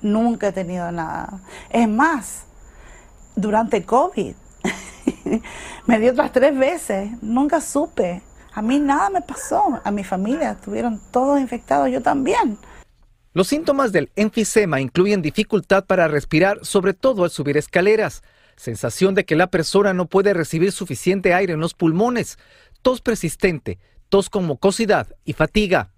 Nunca 0.02 0.48
he 0.48 0.52
tenido 0.52 0.92
nada. 0.92 1.40
Es 1.70 1.88
más, 1.88 2.46
durante 3.36 3.84
COVID 3.86 4.34
me 5.86 6.00
dio 6.00 6.12
otras 6.14 6.32
tres 6.32 6.58
veces, 6.58 7.12
nunca 7.22 7.62
supe. 7.62 8.24
A 8.54 8.64
mí 8.64 8.80
nada 8.80 9.12
me 9.12 9.22
pasó, 9.22 9.80
a 9.84 9.92
mi 9.92 10.04
familia 10.04 10.52
estuvieron 10.52 11.00
todos 11.12 11.40
infectados, 11.40 11.92
yo 11.92 12.02
también. 12.02 12.58
Los 13.32 13.48
síntomas 13.48 13.92
del 13.92 14.12
enfisema 14.16 14.82
incluyen 14.82 15.22
dificultad 15.22 15.86
para 15.86 16.08
respirar, 16.08 16.66
sobre 16.66 16.96
todo 16.96 17.24
al 17.24 17.30
subir 17.30 17.58
escaleras, 17.58 18.24
sensación 18.56 19.14
de 19.14 19.24
que 19.24 19.36
la 19.36 19.48
persona 19.48 19.94
no 19.94 20.08
puede 20.08 20.34
recibir 20.34 20.72
suficiente 20.72 21.36
aire 21.36 21.54
en 21.54 21.60
los 21.60 21.76
pulmones, 21.76 22.40
tos 22.82 23.02
persistente, 23.02 23.78
tos 24.10 24.32
con 24.32 24.46
mucosidad 24.46 25.16
y 25.26 25.34
fatiga. 25.34 25.92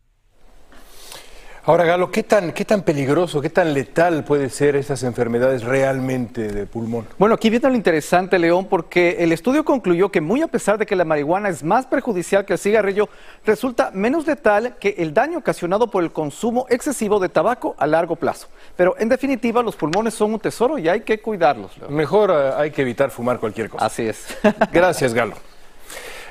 Ahora, 1.63 1.85
Galo, 1.85 2.09
¿qué 2.09 2.23
tan, 2.23 2.53
¿qué 2.53 2.65
tan 2.65 2.81
peligroso, 2.81 3.39
qué 3.39 3.51
tan 3.51 3.71
letal 3.75 4.23
puede 4.23 4.49
ser 4.49 4.75
estas 4.75 5.03
enfermedades 5.03 5.63
realmente 5.63 6.47
de 6.47 6.65
pulmón? 6.65 7.05
Bueno, 7.19 7.35
aquí 7.35 7.51
viene 7.51 7.69
lo 7.69 7.75
interesante, 7.75 8.39
León, 8.39 8.65
porque 8.65 9.17
el 9.19 9.31
estudio 9.31 9.63
concluyó 9.63 10.09
que 10.09 10.21
muy 10.21 10.41
a 10.41 10.47
pesar 10.47 10.79
de 10.79 10.87
que 10.87 10.95
la 10.95 11.05
marihuana 11.05 11.49
es 11.49 11.63
más 11.63 11.85
perjudicial 11.85 12.45
que 12.45 12.53
el 12.53 12.59
cigarrillo, 12.59 13.09
resulta 13.45 13.91
menos 13.93 14.25
letal 14.25 14.77
que 14.79 14.95
el 14.97 15.13
daño 15.13 15.37
ocasionado 15.37 15.91
por 15.91 16.03
el 16.03 16.11
consumo 16.11 16.65
excesivo 16.67 17.19
de 17.19 17.29
tabaco 17.29 17.75
a 17.77 17.85
largo 17.85 18.15
plazo. 18.15 18.47
Pero 18.75 18.95
en 18.97 19.09
definitiva, 19.09 19.61
los 19.61 19.75
pulmones 19.75 20.15
son 20.15 20.33
un 20.33 20.39
tesoro 20.39 20.79
y 20.79 20.89
hay 20.89 21.01
que 21.01 21.21
cuidarlos. 21.21 21.73
Mejor 21.89 22.31
eh, 22.31 22.53
hay 22.57 22.71
que 22.71 22.81
evitar 22.81 23.11
fumar 23.11 23.39
cualquier 23.39 23.69
cosa. 23.69 23.85
Así 23.85 24.07
es. 24.07 24.35
Gracias, 24.71 25.13
Galo. 25.13 25.35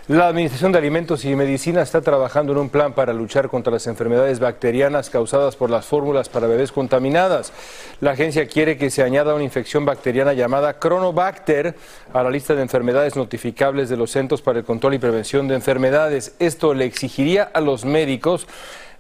La 0.09 0.27
Administración 0.27 0.73
de 0.73 0.79
Alimentos 0.79 1.25
y 1.25 1.37
Medicina 1.37 1.83
está 1.83 2.01
trabajando 2.01 2.53
en 2.53 2.59
un 2.59 2.69
plan 2.69 2.95
para 2.95 3.13
luchar 3.13 3.49
contra 3.49 3.73
las 3.73 3.87
enfermedades 3.87 4.41
bacterianas 4.41 5.09
causadas 5.09 5.55
por 5.55 5.71
las 5.71 5.87
fórmulas 5.87 6.29
para 6.29 6.49
bebés 6.49 6.73
contaminadas. 6.73 7.53
La 8.01 8.13
agencia 8.13 8.49
quiere 8.49 8.77
que 8.77 8.91
se 8.91 9.05
añada 9.05 9.35
una 9.35 9.45
infección 9.45 9.85
bacteriana 9.85 10.33
llamada 10.33 10.81
Chronobacter 10.81 11.77
a 12.13 12.23
la 12.25 12.31
lista 12.31 12.57
de 12.57 12.63
enfermedades 12.63 13.15
notificables 13.15 13.89
de 13.89 13.97
los 13.97 14.11
Centros 14.11 14.43
para 14.43 14.59
el 14.59 14.65
Control 14.65 14.95
y 14.95 14.99
Prevención 14.99 15.47
de 15.47 15.55
Enfermedades. 15.55 16.35
Esto 16.41 16.75
le 16.75 16.87
exigiría 16.87 17.45
a 17.45 17.61
los 17.61 17.85
médicos 17.85 18.49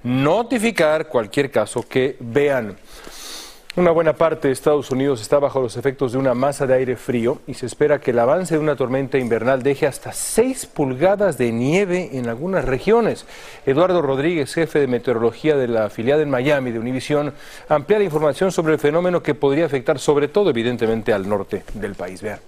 notificar 0.05 1.09
cualquier 1.09 1.51
caso 1.51 1.85
que 1.89 2.17
vean. 2.21 2.77
Una 3.77 3.93
buena 3.93 4.15
parte 4.15 4.49
de 4.49 4.53
Estados 4.53 4.91
Unidos 4.91 5.23
está 5.23 5.39
bajo 5.39 5.61
los 5.61 5.77
efectos 5.77 6.11
de 6.11 6.19
una 6.19 6.35
masa 6.35 6.67
de 6.67 6.75
aire 6.75 6.97
frío 6.97 7.39
y 7.47 7.55
se 7.55 7.67
espera 7.67 8.01
que 8.01 8.11
el 8.11 8.19
avance 8.19 8.55
de 8.55 8.61
una 8.61 8.75
tormenta 8.75 9.17
invernal 9.17 9.63
deje 9.63 9.87
hasta 9.87 10.13
6 10.13 10.67
pulgadas 10.67 11.39
de 11.39 11.53
nieve 11.53 12.11
en 12.15 12.29
algunas 12.29 12.65
regiones. 12.65 13.27
Eduardo 13.67 14.03
Rodríguez, 14.03 14.53
jefe 14.53 14.81
de 14.81 14.89
meteorología 14.89 15.55
de 15.55 15.69
la 15.69 15.85
afiliada 15.85 16.21
en 16.21 16.31
Miami 16.31 16.73
de 16.73 16.81
Univisión, 16.81 17.33
amplía 17.69 18.01
la 18.01 18.07
información 18.07 18.51
sobre 18.51 18.73
el 18.73 18.81
fenómeno 18.81 19.23
que 19.23 19.37
podría 19.37 19.67
afectar 19.67 20.01
sobre 20.01 20.27
todo 20.27 20.51
evidentemente 20.51 21.13
al 21.13 21.29
norte 21.29 21.63
del 21.75 21.95
país. 21.95 22.23
Vean. 22.23 22.41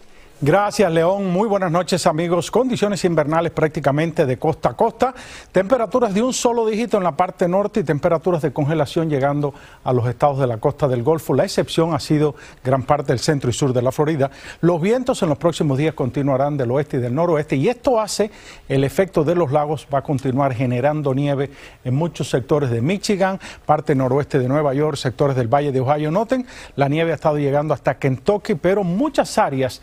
Gracias, 0.45 0.91
León. 0.91 1.31
Muy 1.31 1.47
buenas 1.47 1.71
noches, 1.71 2.05
amigos. 2.05 2.51
Condiciones 2.51 3.05
invernales 3.05 3.53
prácticamente 3.53 4.27
de 4.27 4.41
costa 4.41 4.71
a 4.71 4.73
costa. 4.75 5.15
Temperaturas 5.53 6.13
de 6.13 6.21
un 6.21 6.33
solo 6.33 6.67
dígito 6.67 6.97
en 6.97 7.05
la 7.05 7.17
parte 7.17 7.47
norte 7.47 7.79
y 7.79 7.85
temperaturas 7.85 8.43
de 8.43 8.53
congelación 8.53 9.09
llegando 9.09 9.55
a 9.85 9.93
los 9.93 10.05
estados 10.09 10.41
de 10.41 10.49
la 10.49 10.57
costa 10.57 10.89
del 10.89 11.05
Golfo. 11.05 11.33
La 11.33 11.45
excepción 11.45 11.95
ha 11.95 12.01
sido 12.01 12.35
gran 12.65 12.83
parte 12.83 13.13
del 13.13 13.21
centro 13.21 13.51
y 13.51 13.53
sur 13.53 13.73
de 13.73 13.83
la 13.83 13.93
Florida. 13.93 14.33
Los 14.63 14.81
vientos 14.81 15.23
en 15.23 15.29
los 15.29 15.39
próximos 15.39 15.79
días 15.79 15.95
continuarán 15.95 16.57
del 16.57 16.73
oeste 16.73 16.97
y 16.97 17.01
del 17.01 17.15
noroeste 17.15 17.55
y 17.55 17.69
esto 17.69 18.01
hace 18.01 18.33
el 18.69 18.83
efecto 18.83 19.23
de 19.23 19.37
los 19.37 19.53
lagos 19.53 19.87
va 19.95 19.99
a 19.99 20.03
continuar 20.03 20.55
generando 20.55 21.15
nieve 21.15 21.53
en 21.85 21.95
muchos 21.95 22.29
sectores 22.29 22.69
de 22.71 22.83
Michigan, 22.83 23.39
parte 23.65 23.95
noroeste 23.95 24.41
de 24.41 24.49
Nueva 24.49 24.75
York, 24.75 24.97
sectores 24.97 25.37
del 25.37 25.47
Valle 25.47 25.71
de 25.71 25.79
Ohio. 25.79 26.11
Noten, 26.11 26.45
la 26.75 26.89
nieve 26.89 27.13
ha 27.13 27.15
estado 27.15 27.39
llegando 27.39 27.75
hasta 27.75 27.97
Kentucky, 27.97 28.57
pero 28.57 28.83
muchas 28.83 29.39
áreas 29.39 29.81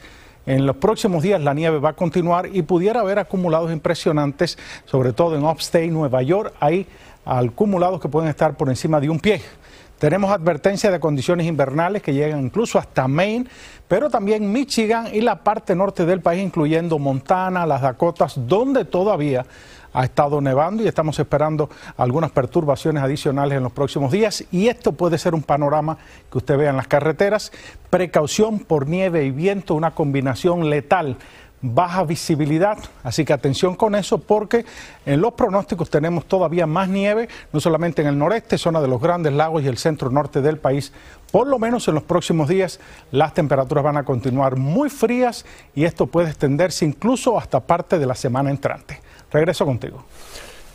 en 0.49 0.65
los 0.65 0.77
próximos 0.77 1.21
días 1.21 1.39
la 1.39 1.53
nieve 1.53 1.77
va 1.77 1.89
a 1.89 1.93
continuar 1.93 2.49
y 2.51 2.63
pudiera 2.63 3.01
haber 3.01 3.19
acumulados 3.19 3.71
impresionantes, 3.71 4.57
sobre 4.85 5.13
todo 5.13 5.35
en 5.35 5.43
Upstate, 5.43 5.89
Nueva 5.89 6.23
York. 6.23 6.55
Hay 6.59 6.87
acumulados 7.23 8.01
que 8.01 8.09
pueden 8.09 8.29
estar 8.29 8.57
por 8.57 8.67
encima 8.67 8.99
de 8.99 9.11
un 9.11 9.19
pie. 9.19 9.43
Tenemos 9.99 10.31
advertencia 10.31 10.89
de 10.89 10.99
condiciones 10.99 11.45
invernales 11.45 12.01
que 12.01 12.15
llegan 12.15 12.39
incluso 12.39 12.79
hasta 12.79 13.07
Maine, 13.07 13.45
pero 13.87 14.09
también 14.09 14.51
Michigan 14.51 15.09
y 15.13 15.21
la 15.21 15.43
parte 15.43 15.75
norte 15.75 16.03
del 16.07 16.21
país, 16.21 16.41
incluyendo 16.41 16.97
Montana, 16.97 17.67
las 17.67 17.83
Dakotas, 17.83 18.33
donde 18.47 18.85
todavía 18.85 19.45
ha 19.93 20.03
estado 20.03 20.41
nevando 20.41 20.83
y 20.83 20.87
estamos 20.87 21.17
esperando 21.19 21.69
algunas 21.97 22.31
perturbaciones 22.31 23.03
adicionales 23.03 23.57
en 23.57 23.63
los 23.63 23.71
próximos 23.71 24.11
días 24.11 24.43
y 24.51 24.67
esto 24.67 24.91
puede 24.91 25.17
ser 25.17 25.33
un 25.33 25.43
panorama 25.43 25.97
que 26.31 26.37
usted 26.37 26.57
vea 26.57 26.69
en 26.69 26.77
las 26.77 26.87
carreteras. 26.87 27.51
Precaución 27.89 28.59
por 28.59 28.87
nieve 28.87 29.25
y 29.25 29.31
viento, 29.31 29.75
una 29.75 29.91
combinación 29.91 30.69
letal 30.69 31.17
baja 31.61 32.03
visibilidad, 32.03 32.77
así 33.03 33.25
que 33.25 33.33
atención 33.33 33.75
con 33.75 33.95
eso 33.95 34.19
porque 34.19 34.65
en 35.05 35.21
los 35.21 35.33
pronósticos 35.33 35.89
tenemos 35.89 36.25
todavía 36.25 36.65
más 36.65 36.87
nieve, 36.87 37.27
no 37.51 37.59
solamente 37.59 38.01
en 38.01 38.07
el 38.07 38.17
noreste, 38.17 38.57
zona 38.57 38.81
de 38.81 38.87
los 38.87 39.01
grandes 39.01 39.33
lagos 39.33 39.63
y 39.63 39.67
el 39.67 39.77
centro 39.77 40.09
norte 40.09 40.41
del 40.41 40.57
país. 40.57 40.93
Por 41.31 41.47
lo 41.47 41.59
menos 41.59 41.87
en 41.87 41.95
los 41.95 42.03
próximos 42.03 42.47
días 42.47 42.79
las 43.11 43.33
temperaturas 43.33 43.83
van 43.83 43.97
a 43.97 44.05
continuar 44.05 44.55
muy 44.55 44.89
frías 44.89 45.45
y 45.75 45.83
esto 45.83 46.07
puede 46.07 46.29
extenderse 46.29 46.85
incluso 46.85 47.37
hasta 47.37 47.59
parte 47.59 47.99
de 47.99 48.05
la 48.05 48.15
semana 48.15 48.49
entrante. 48.49 49.01
Regreso 49.31 49.65
contigo. 49.65 50.03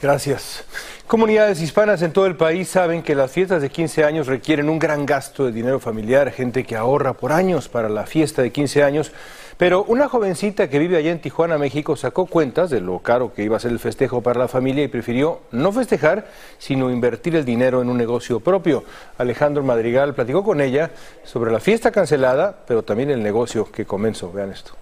Gracias. 0.01 0.65
Comunidades 1.07 1.61
hispanas 1.61 2.03
en 2.03 2.13
todo 2.13 2.27
el 2.27 2.37
país 2.37 2.69
saben 2.69 3.03
que 3.03 3.15
las 3.15 3.31
fiestas 3.31 3.63
de 3.63 3.71
15 3.71 4.05
años 4.05 4.27
requieren 4.27 4.69
un 4.69 4.79
gran 4.79 5.07
gasto 5.07 5.45
de 5.45 5.53
dinero 5.53 5.81
familiar, 5.81 6.31
gente 6.31 6.65
que 6.65 6.77
ahorra 6.77 7.13
por 7.15 7.33
años 7.33 7.69
para 7.69 7.89
la 7.89 8.07
fiesta 8.07 8.43
de 8.43 8.51
15 8.51 8.83
años. 8.83 9.13
Pero 9.57 9.85
una 9.85 10.09
jovencita 10.09 10.69
que 10.69 10.79
vive 10.79 10.97
allá 10.97 11.13
en 11.13 11.21
Tijuana, 11.21 11.59
México, 11.59 11.95
sacó 11.95 12.27
cuentas 12.27 12.71
de 12.71 12.81
lo 12.81 12.99
caro 12.99 13.33
que 13.33 13.45
iba 13.45 13.57
a 13.57 13.61
ser 13.61 13.71
el 13.71 13.79
festejo 13.79 14.21
para 14.21 14.41
la 14.41 14.49
familia 14.49 14.83
y 14.83 14.89
prefirió 14.89 15.41
no 15.53 15.73
festejar, 15.73 16.27
sino 16.59 16.91
invertir 16.91 17.37
el 17.37 17.45
dinero 17.45 17.81
en 17.81 17.89
un 17.89 17.97
negocio 17.97 18.41
propio. 18.41 18.85
Alejandro 19.17 19.63
Madrigal 19.63 20.15
platicó 20.15 20.43
con 20.43 20.61
ella 20.61 20.91
sobre 21.23 21.53
la 21.53 21.61
fiesta 21.61 21.93
cancelada, 21.93 22.57
pero 22.67 22.83
también 22.83 23.11
el 23.11 23.23
negocio 23.23 23.71
que 23.71 23.85
comenzó. 23.85 24.33
Vean 24.33 24.51
esto 24.51 24.75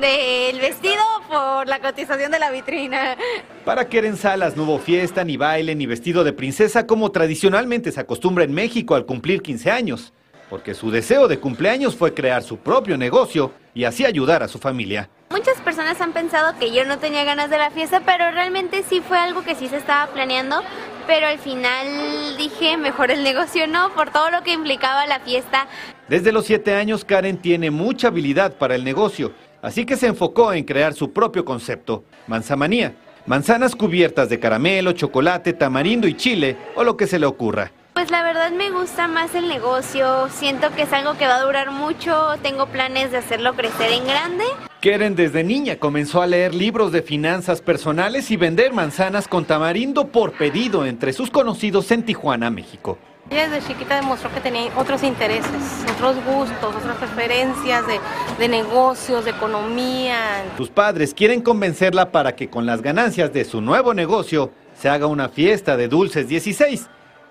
del 0.00 0.58
vestido 0.60 1.02
por 1.28 1.68
la 1.68 1.78
cotización 1.80 2.32
de 2.32 2.38
la 2.38 2.50
vitrina. 2.50 3.16
Para 3.64 3.88
Keren 3.88 4.16
Salas 4.16 4.56
no 4.56 4.64
hubo 4.64 4.78
fiesta, 4.78 5.22
ni 5.24 5.36
baile, 5.36 5.74
ni 5.74 5.86
vestido 5.86 6.24
de 6.24 6.32
princesa 6.32 6.86
como 6.86 7.12
tradicionalmente 7.12 7.92
se 7.92 8.00
acostumbra 8.00 8.44
en 8.44 8.54
México 8.54 8.94
al 8.94 9.04
cumplir 9.04 9.42
15 9.42 9.70
años, 9.70 10.12
porque 10.48 10.74
su 10.74 10.90
deseo 10.90 11.28
de 11.28 11.38
cumpleaños 11.38 11.94
fue 11.94 12.14
crear 12.14 12.42
su 12.42 12.56
propio 12.56 12.96
negocio 12.96 13.52
y 13.74 13.84
así 13.84 14.04
ayudar 14.04 14.42
a 14.42 14.48
su 14.48 14.58
familia. 14.58 15.10
Muchas 15.30 15.58
personas 15.58 16.00
han 16.00 16.12
pensado 16.12 16.58
que 16.58 16.72
yo 16.72 16.84
no 16.84 16.98
tenía 16.98 17.22
ganas 17.22 17.50
de 17.50 17.58
la 17.58 17.70
fiesta, 17.70 18.00
pero 18.04 18.30
realmente 18.32 18.82
sí 18.82 19.00
fue 19.00 19.18
algo 19.18 19.42
que 19.42 19.54
sí 19.54 19.68
se 19.68 19.76
estaba 19.76 20.10
planeando, 20.12 20.62
pero 21.06 21.26
al 21.28 21.38
final 21.38 22.36
dije 22.36 22.76
mejor 22.76 23.10
el 23.10 23.22
negocio 23.22 23.68
no, 23.68 23.94
por 23.94 24.10
todo 24.10 24.30
lo 24.30 24.42
que 24.42 24.52
implicaba 24.52 25.06
la 25.06 25.20
fiesta. 25.20 25.68
Desde 26.08 26.32
los 26.32 26.46
7 26.46 26.74
años 26.74 27.04
Karen 27.04 27.36
tiene 27.36 27.70
mucha 27.70 28.08
habilidad 28.08 28.54
para 28.54 28.74
el 28.74 28.82
negocio 28.82 29.32
Así 29.62 29.84
que 29.84 29.96
se 29.96 30.06
enfocó 30.06 30.52
en 30.52 30.64
crear 30.64 30.94
su 30.94 31.12
propio 31.12 31.44
concepto, 31.44 32.04
Manzamanía. 32.26 32.94
Manzanas 33.26 33.76
cubiertas 33.76 34.28
de 34.30 34.40
caramelo, 34.40 34.92
chocolate, 34.92 35.52
tamarindo 35.52 36.08
y 36.08 36.16
chile, 36.16 36.56
o 36.74 36.84
lo 36.84 36.96
que 36.96 37.06
se 37.06 37.18
le 37.18 37.26
ocurra. 37.26 37.70
Pues 37.92 38.10
la 38.10 38.22
verdad 38.22 38.50
me 38.50 38.70
gusta 38.70 39.08
más 39.08 39.34
el 39.34 39.46
negocio, 39.48 40.28
siento 40.30 40.74
que 40.74 40.82
es 40.82 40.92
algo 40.92 41.18
que 41.18 41.26
va 41.26 41.36
a 41.36 41.42
durar 41.42 41.70
mucho, 41.70 42.36
tengo 42.42 42.66
planes 42.66 43.10
de 43.10 43.18
hacerlo 43.18 43.54
crecer 43.54 43.92
en 43.92 44.06
grande. 44.06 44.44
Keren 44.80 45.14
desde 45.14 45.44
niña 45.44 45.76
comenzó 45.76 46.22
a 46.22 46.26
leer 46.26 46.54
libros 46.54 46.92
de 46.92 47.02
finanzas 47.02 47.60
personales 47.60 48.30
y 48.30 48.38
vender 48.38 48.72
manzanas 48.72 49.28
con 49.28 49.44
tamarindo 49.44 50.08
por 50.08 50.32
pedido 50.32 50.86
entre 50.86 51.12
sus 51.12 51.30
conocidos 51.30 51.90
en 51.90 52.04
Tijuana, 52.04 52.48
México. 52.48 52.96
Ella 53.30 53.48
desde 53.48 53.68
chiquita 53.68 53.94
demostró 53.94 54.28
que 54.34 54.40
tenía 54.40 54.72
otros 54.76 55.04
intereses, 55.04 55.84
otros 55.94 56.16
gustos, 56.24 56.74
otras 56.74 56.96
preferencias 56.96 57.86
de, 57.86 58.00
de, 58.40 58.48
negocios, 58.48 59.24
de 59.24 59.30
economía. 59.30 60.42
Sus 60.56 60.68
padres 60.68 61.14
quieren 61.14 61.40
convencerla 61.40 62.10
para 62.10 62.34
que 62.34 62.50
con 62.50 62.66
las 62.66 62.82
ganancias 62.82 63.32
de 63.32 63.44
su 63.44 63.60
nuevo 63.60 63.94
negocio 63.94 64.50
se 64.76 64.88
haga 64.88 65.06
una 65.06 65.28
fiesta 65.28 65.76
de 65.76 65.86
dulces 65.86 66.26
16, 66.26 66.88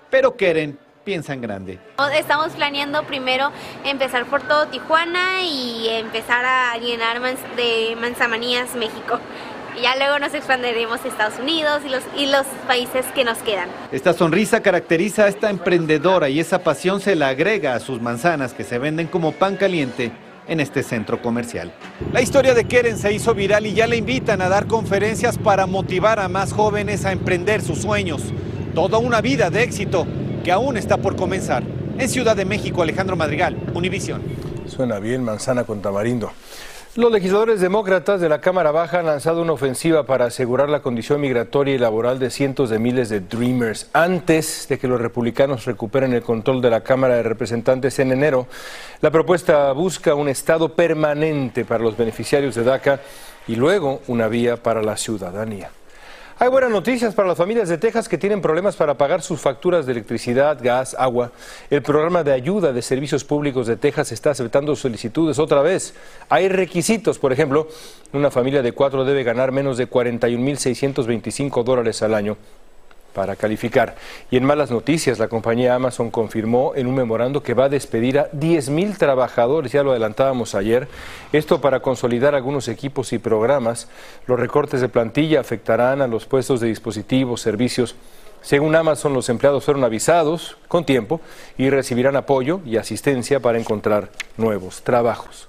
pero 0.10 0.38
Keren 0.38 0.80
piensa 1.04 1.34
en 1.34 1.42
grande. 1.42 1.80
Estamos 2.14 2.54
planeando 2.54 3.04
primero 3.04 3.52
empezar 3.84 4.26
por 4.26 4.42
todo 4.42 4.68
Tijuana 4.68 5.42
y 5.42 5.90
empezar 5.90 6.46
a 6.46 6.78
llenar 6.78 7.20
de 7.58 7.98
manzamanías 8.00 8.74
México 8.76 9.20
y 9.80 9.84
ya 9.84 9.96
luego 9.96 10.20
nos 10.20 10.34
expandiremos 10.34 11.00
a 11.04 11.08
Estados 11.08 11.40
Unidos 11.40 11.82
y 11.86 11.90
los, 11.90 12.04
y 12.18 12.26
los 12.26 12.46
países 12.68 13.06
que 13.16 13.24
nos 13.24 13.38
quedan. 13.40 13.70
Esta 13.92 14.14
sonrisa 14.14 14.62
caracteriza 14.62 15.26
a 15.26 15.28
esta 15.28 15.50
emprendedora 15.50 16.30
y 16.30 16.40
esa 16.40 16.60
pasión 16.60 17.00
se 17.02 17.16
la 17.16 17.30
agrega 17.30 17.76
a 17.76 17.80
sus 17.80 18.02
manzanas 18.02 18.54
que 18.54 18.64
se 18.64 18.78
venden 18.78 19.08
como 19.08 19.32
pan 19.32 19.56
caliente 19.56 20.12
en 20.48 20.60
este 20.60 20.84
centro 20.84 21.22
comercial. 21.22 21.72
La 22.12 22.22
historia 22.22 22.54
de 22.54 22.66
Keren 22.66 22.98
se 22.98 23.14
hizo 23.14 23.34
viral 23.34 23.68
y 23.68 23.74
ya 23.74 23.88
le 23.88 23.98
invitan 23.98 24.42
a 24.42 24.50
dar 24.50 24.68
conferencias 24.68 25.38
para 25.38 25.66
motivar 25.68 26.20
a 26.20 26.28
más 26.28 26.52
jóvenes 26.52 27.06
a 27.06 27.12
emprender 27.12 27.62
sus 27.62 27.80
sueños. 27.82 28.24
Toda 28.74 28.98
una 28.98 29.22
vida 29.22 29.50
de 29.50 29.64
éxito 29.64 30.08
que 30.44 30.52
aún 30.52 30.78
está 30.78 30.98
por 30.98 31.16
comenzar. 31.16 31.64
En 31.98 32.10
Ciudad 32.10 32.36
de 32.36 32.46
México, 32.46 32.82
Alejandro 32.82 33.16
Madrigal, 33.16 33.58
Univisión. 33.74 34.22
Suena 34.68 35.00
bien 35.00 35.24
manzana 35.24 35.66
con 35.66 35.82
tamarindo. 35.82 36.32
Los 37.00 37.14
legisladores 37.14 37.62
demócratas 37.62 38.20
de 38.20 38.28
la 38.28 38.42
Cámara 38.42 38.72
Baja 38.72 39.00
han 39.00 39.06
lanzado 39.06 39.42
una 39.42 39.54
ofensiva 39.54 40.06
para 40.06 40.26
asegurar 40.26 40.68
la 40.68 40.82
condición 40.82 41.22
migratoria 41.22 41.74
y 41.74 41.78
laboral 41.78 42.20
de 42.20 42.30
cientos 42.30 42.70
de 42.70 42.78
miles 42.78 43.08
de 43.08 43.22
Dreamers 43.22 43.90
antes 43.94 44.68
de 44.68 44.78
que 44.78 44.90
los 44.90 45.00
republicanos 45.00 45.64
recuperen 45.64 46.12
el 46.12 46.24
control 46.24 46.62
de 46.62 46.70
la 46.70 46.82
Cámara 46.82 47.16
de 47.16 47.24
Representantes 47.24 48.00
en 48.00 48.12
enero. 48.12 48.48
La 49.00 49.12
propuesta 49.12 49.72
busca 49.72 50.14
un 50.14 50.28
estado 50.28 50.74
permanente 50.74 51.64
para 51.64 51.86
los 51.86 51.96
beneficiarios 51.96 52.56
de 52.56 52.66
DACA 52.66 53.00
y 53.48 53.56
luego 53.56 54.02
una 54.08 54.28
vía 54.28 54.58
para 54.58 54.84
la 54.84 54.98
ciudadanía. 54.98 55.72
Hay 56.42 56.48
buenas 56.48 56.72
noticias 56.72 57.14
para 57.16 57.28
las 57.28 57.38
familias 57.38 57.68
de 57.68 57.78
Texas 57.78 58.08
que 58.08 58.18
tienen 58.18 58.42
problemas 58.42 58.78
para 58.78 58.94
pagar 58.94 59.22
sus 59.22 59.42
facturas 59.42 59.86
de 59.86 59.92
electricidad, 59.92 60.58
gas, 60.62 60.96
agua. 60.98 61.34
El 61.70 61.82
programa 61.82 62.24
de 62.24 62.32
ayuda 62.32 62.72
de 62.72 62.82
servicios 62.82 63.26
públicos 63.26 63.68
de 63.68 63.76
Texas 63.76 64.14
está 64.14 64.32
aceptando 64.32 64.74
solicitudes 64.78 65.38
otra 65.38 65.62
vez. 65.62 65.96
Hay 66.30 66.48
requisitos, 66.48 67.20
por 67.20 67.34
ejemplo, 67.34 67.68
una 68.14 68.32
familia 68.32 68.62
de 68.62 68.72
cuatro 68.72 69.04
debe 69.04 69.26
ganar 69.26 69.52
menos 69.52 69.78
de 69.78 69.90
41.625 69.90 71.62
dólares 71.66 72.02
al 72.04 72.14
año 72.14 72.38
para 73.14 73.36
calificar. 73.36 73.96
Y 74.32 74.38
en 74.38 74.46
malas 74.46 74.72
noticias, 74.72 75.20
la 75.20 75.28
compañía 75.28 75.76
Amazon 75.76 76.12
confirmó 76.12 76.74
en 76.76 76.88
un 76.88 76.96
memorando 76.96 77.44
que 77.44 77.54
va 77.54 77.66
a 77.66 77.70
despedir 77.70 78.20
a 78.20 78.32
10.000 78.32 78.98
trabajadores, 78.98 79.72
ya 79.72 79.84
lo 79.84 79.92
adelantábamos 79.92 80.56
ayer, 80.56 80.88
esto 81.34 81.62
para 81.62 81.82
consolidar 81.82 82.36
algunos 82.36 82.68
equipos 82.68 83.14
y 83.14 83.20
programas. 83.20 83.88
Los 84.28 84.40
recortes 84.40 84.82
de 84.82 84.90
plantilla 84.90 85.40
afectarán 85.40 86.02
a 86.02 86.08
los 86.08 86.26
puestos 86.26 86.60
de 86.60 86.68
dispositivos, 86.68 87.42
servicios. 87.42 87.96
Según 88.42 88.76
Amazon, 88.76 89.14
los 89.14 89.28
empleados 89.28 89.66
fueron 89.66 89.84
avisados 89.84 90.58
con 90.68 90.86
tiempo 90.86 91.20
y 91.58 91.70
recibirán 91.70 92.16
apoyo 92.16 92.62
y 92.66 92.78
asistencia 92.78 93.42
para 93.42 93.60
encontrar 93.60 94.10
nuevos 94.38 94.82
trabajos. 94.82 95.49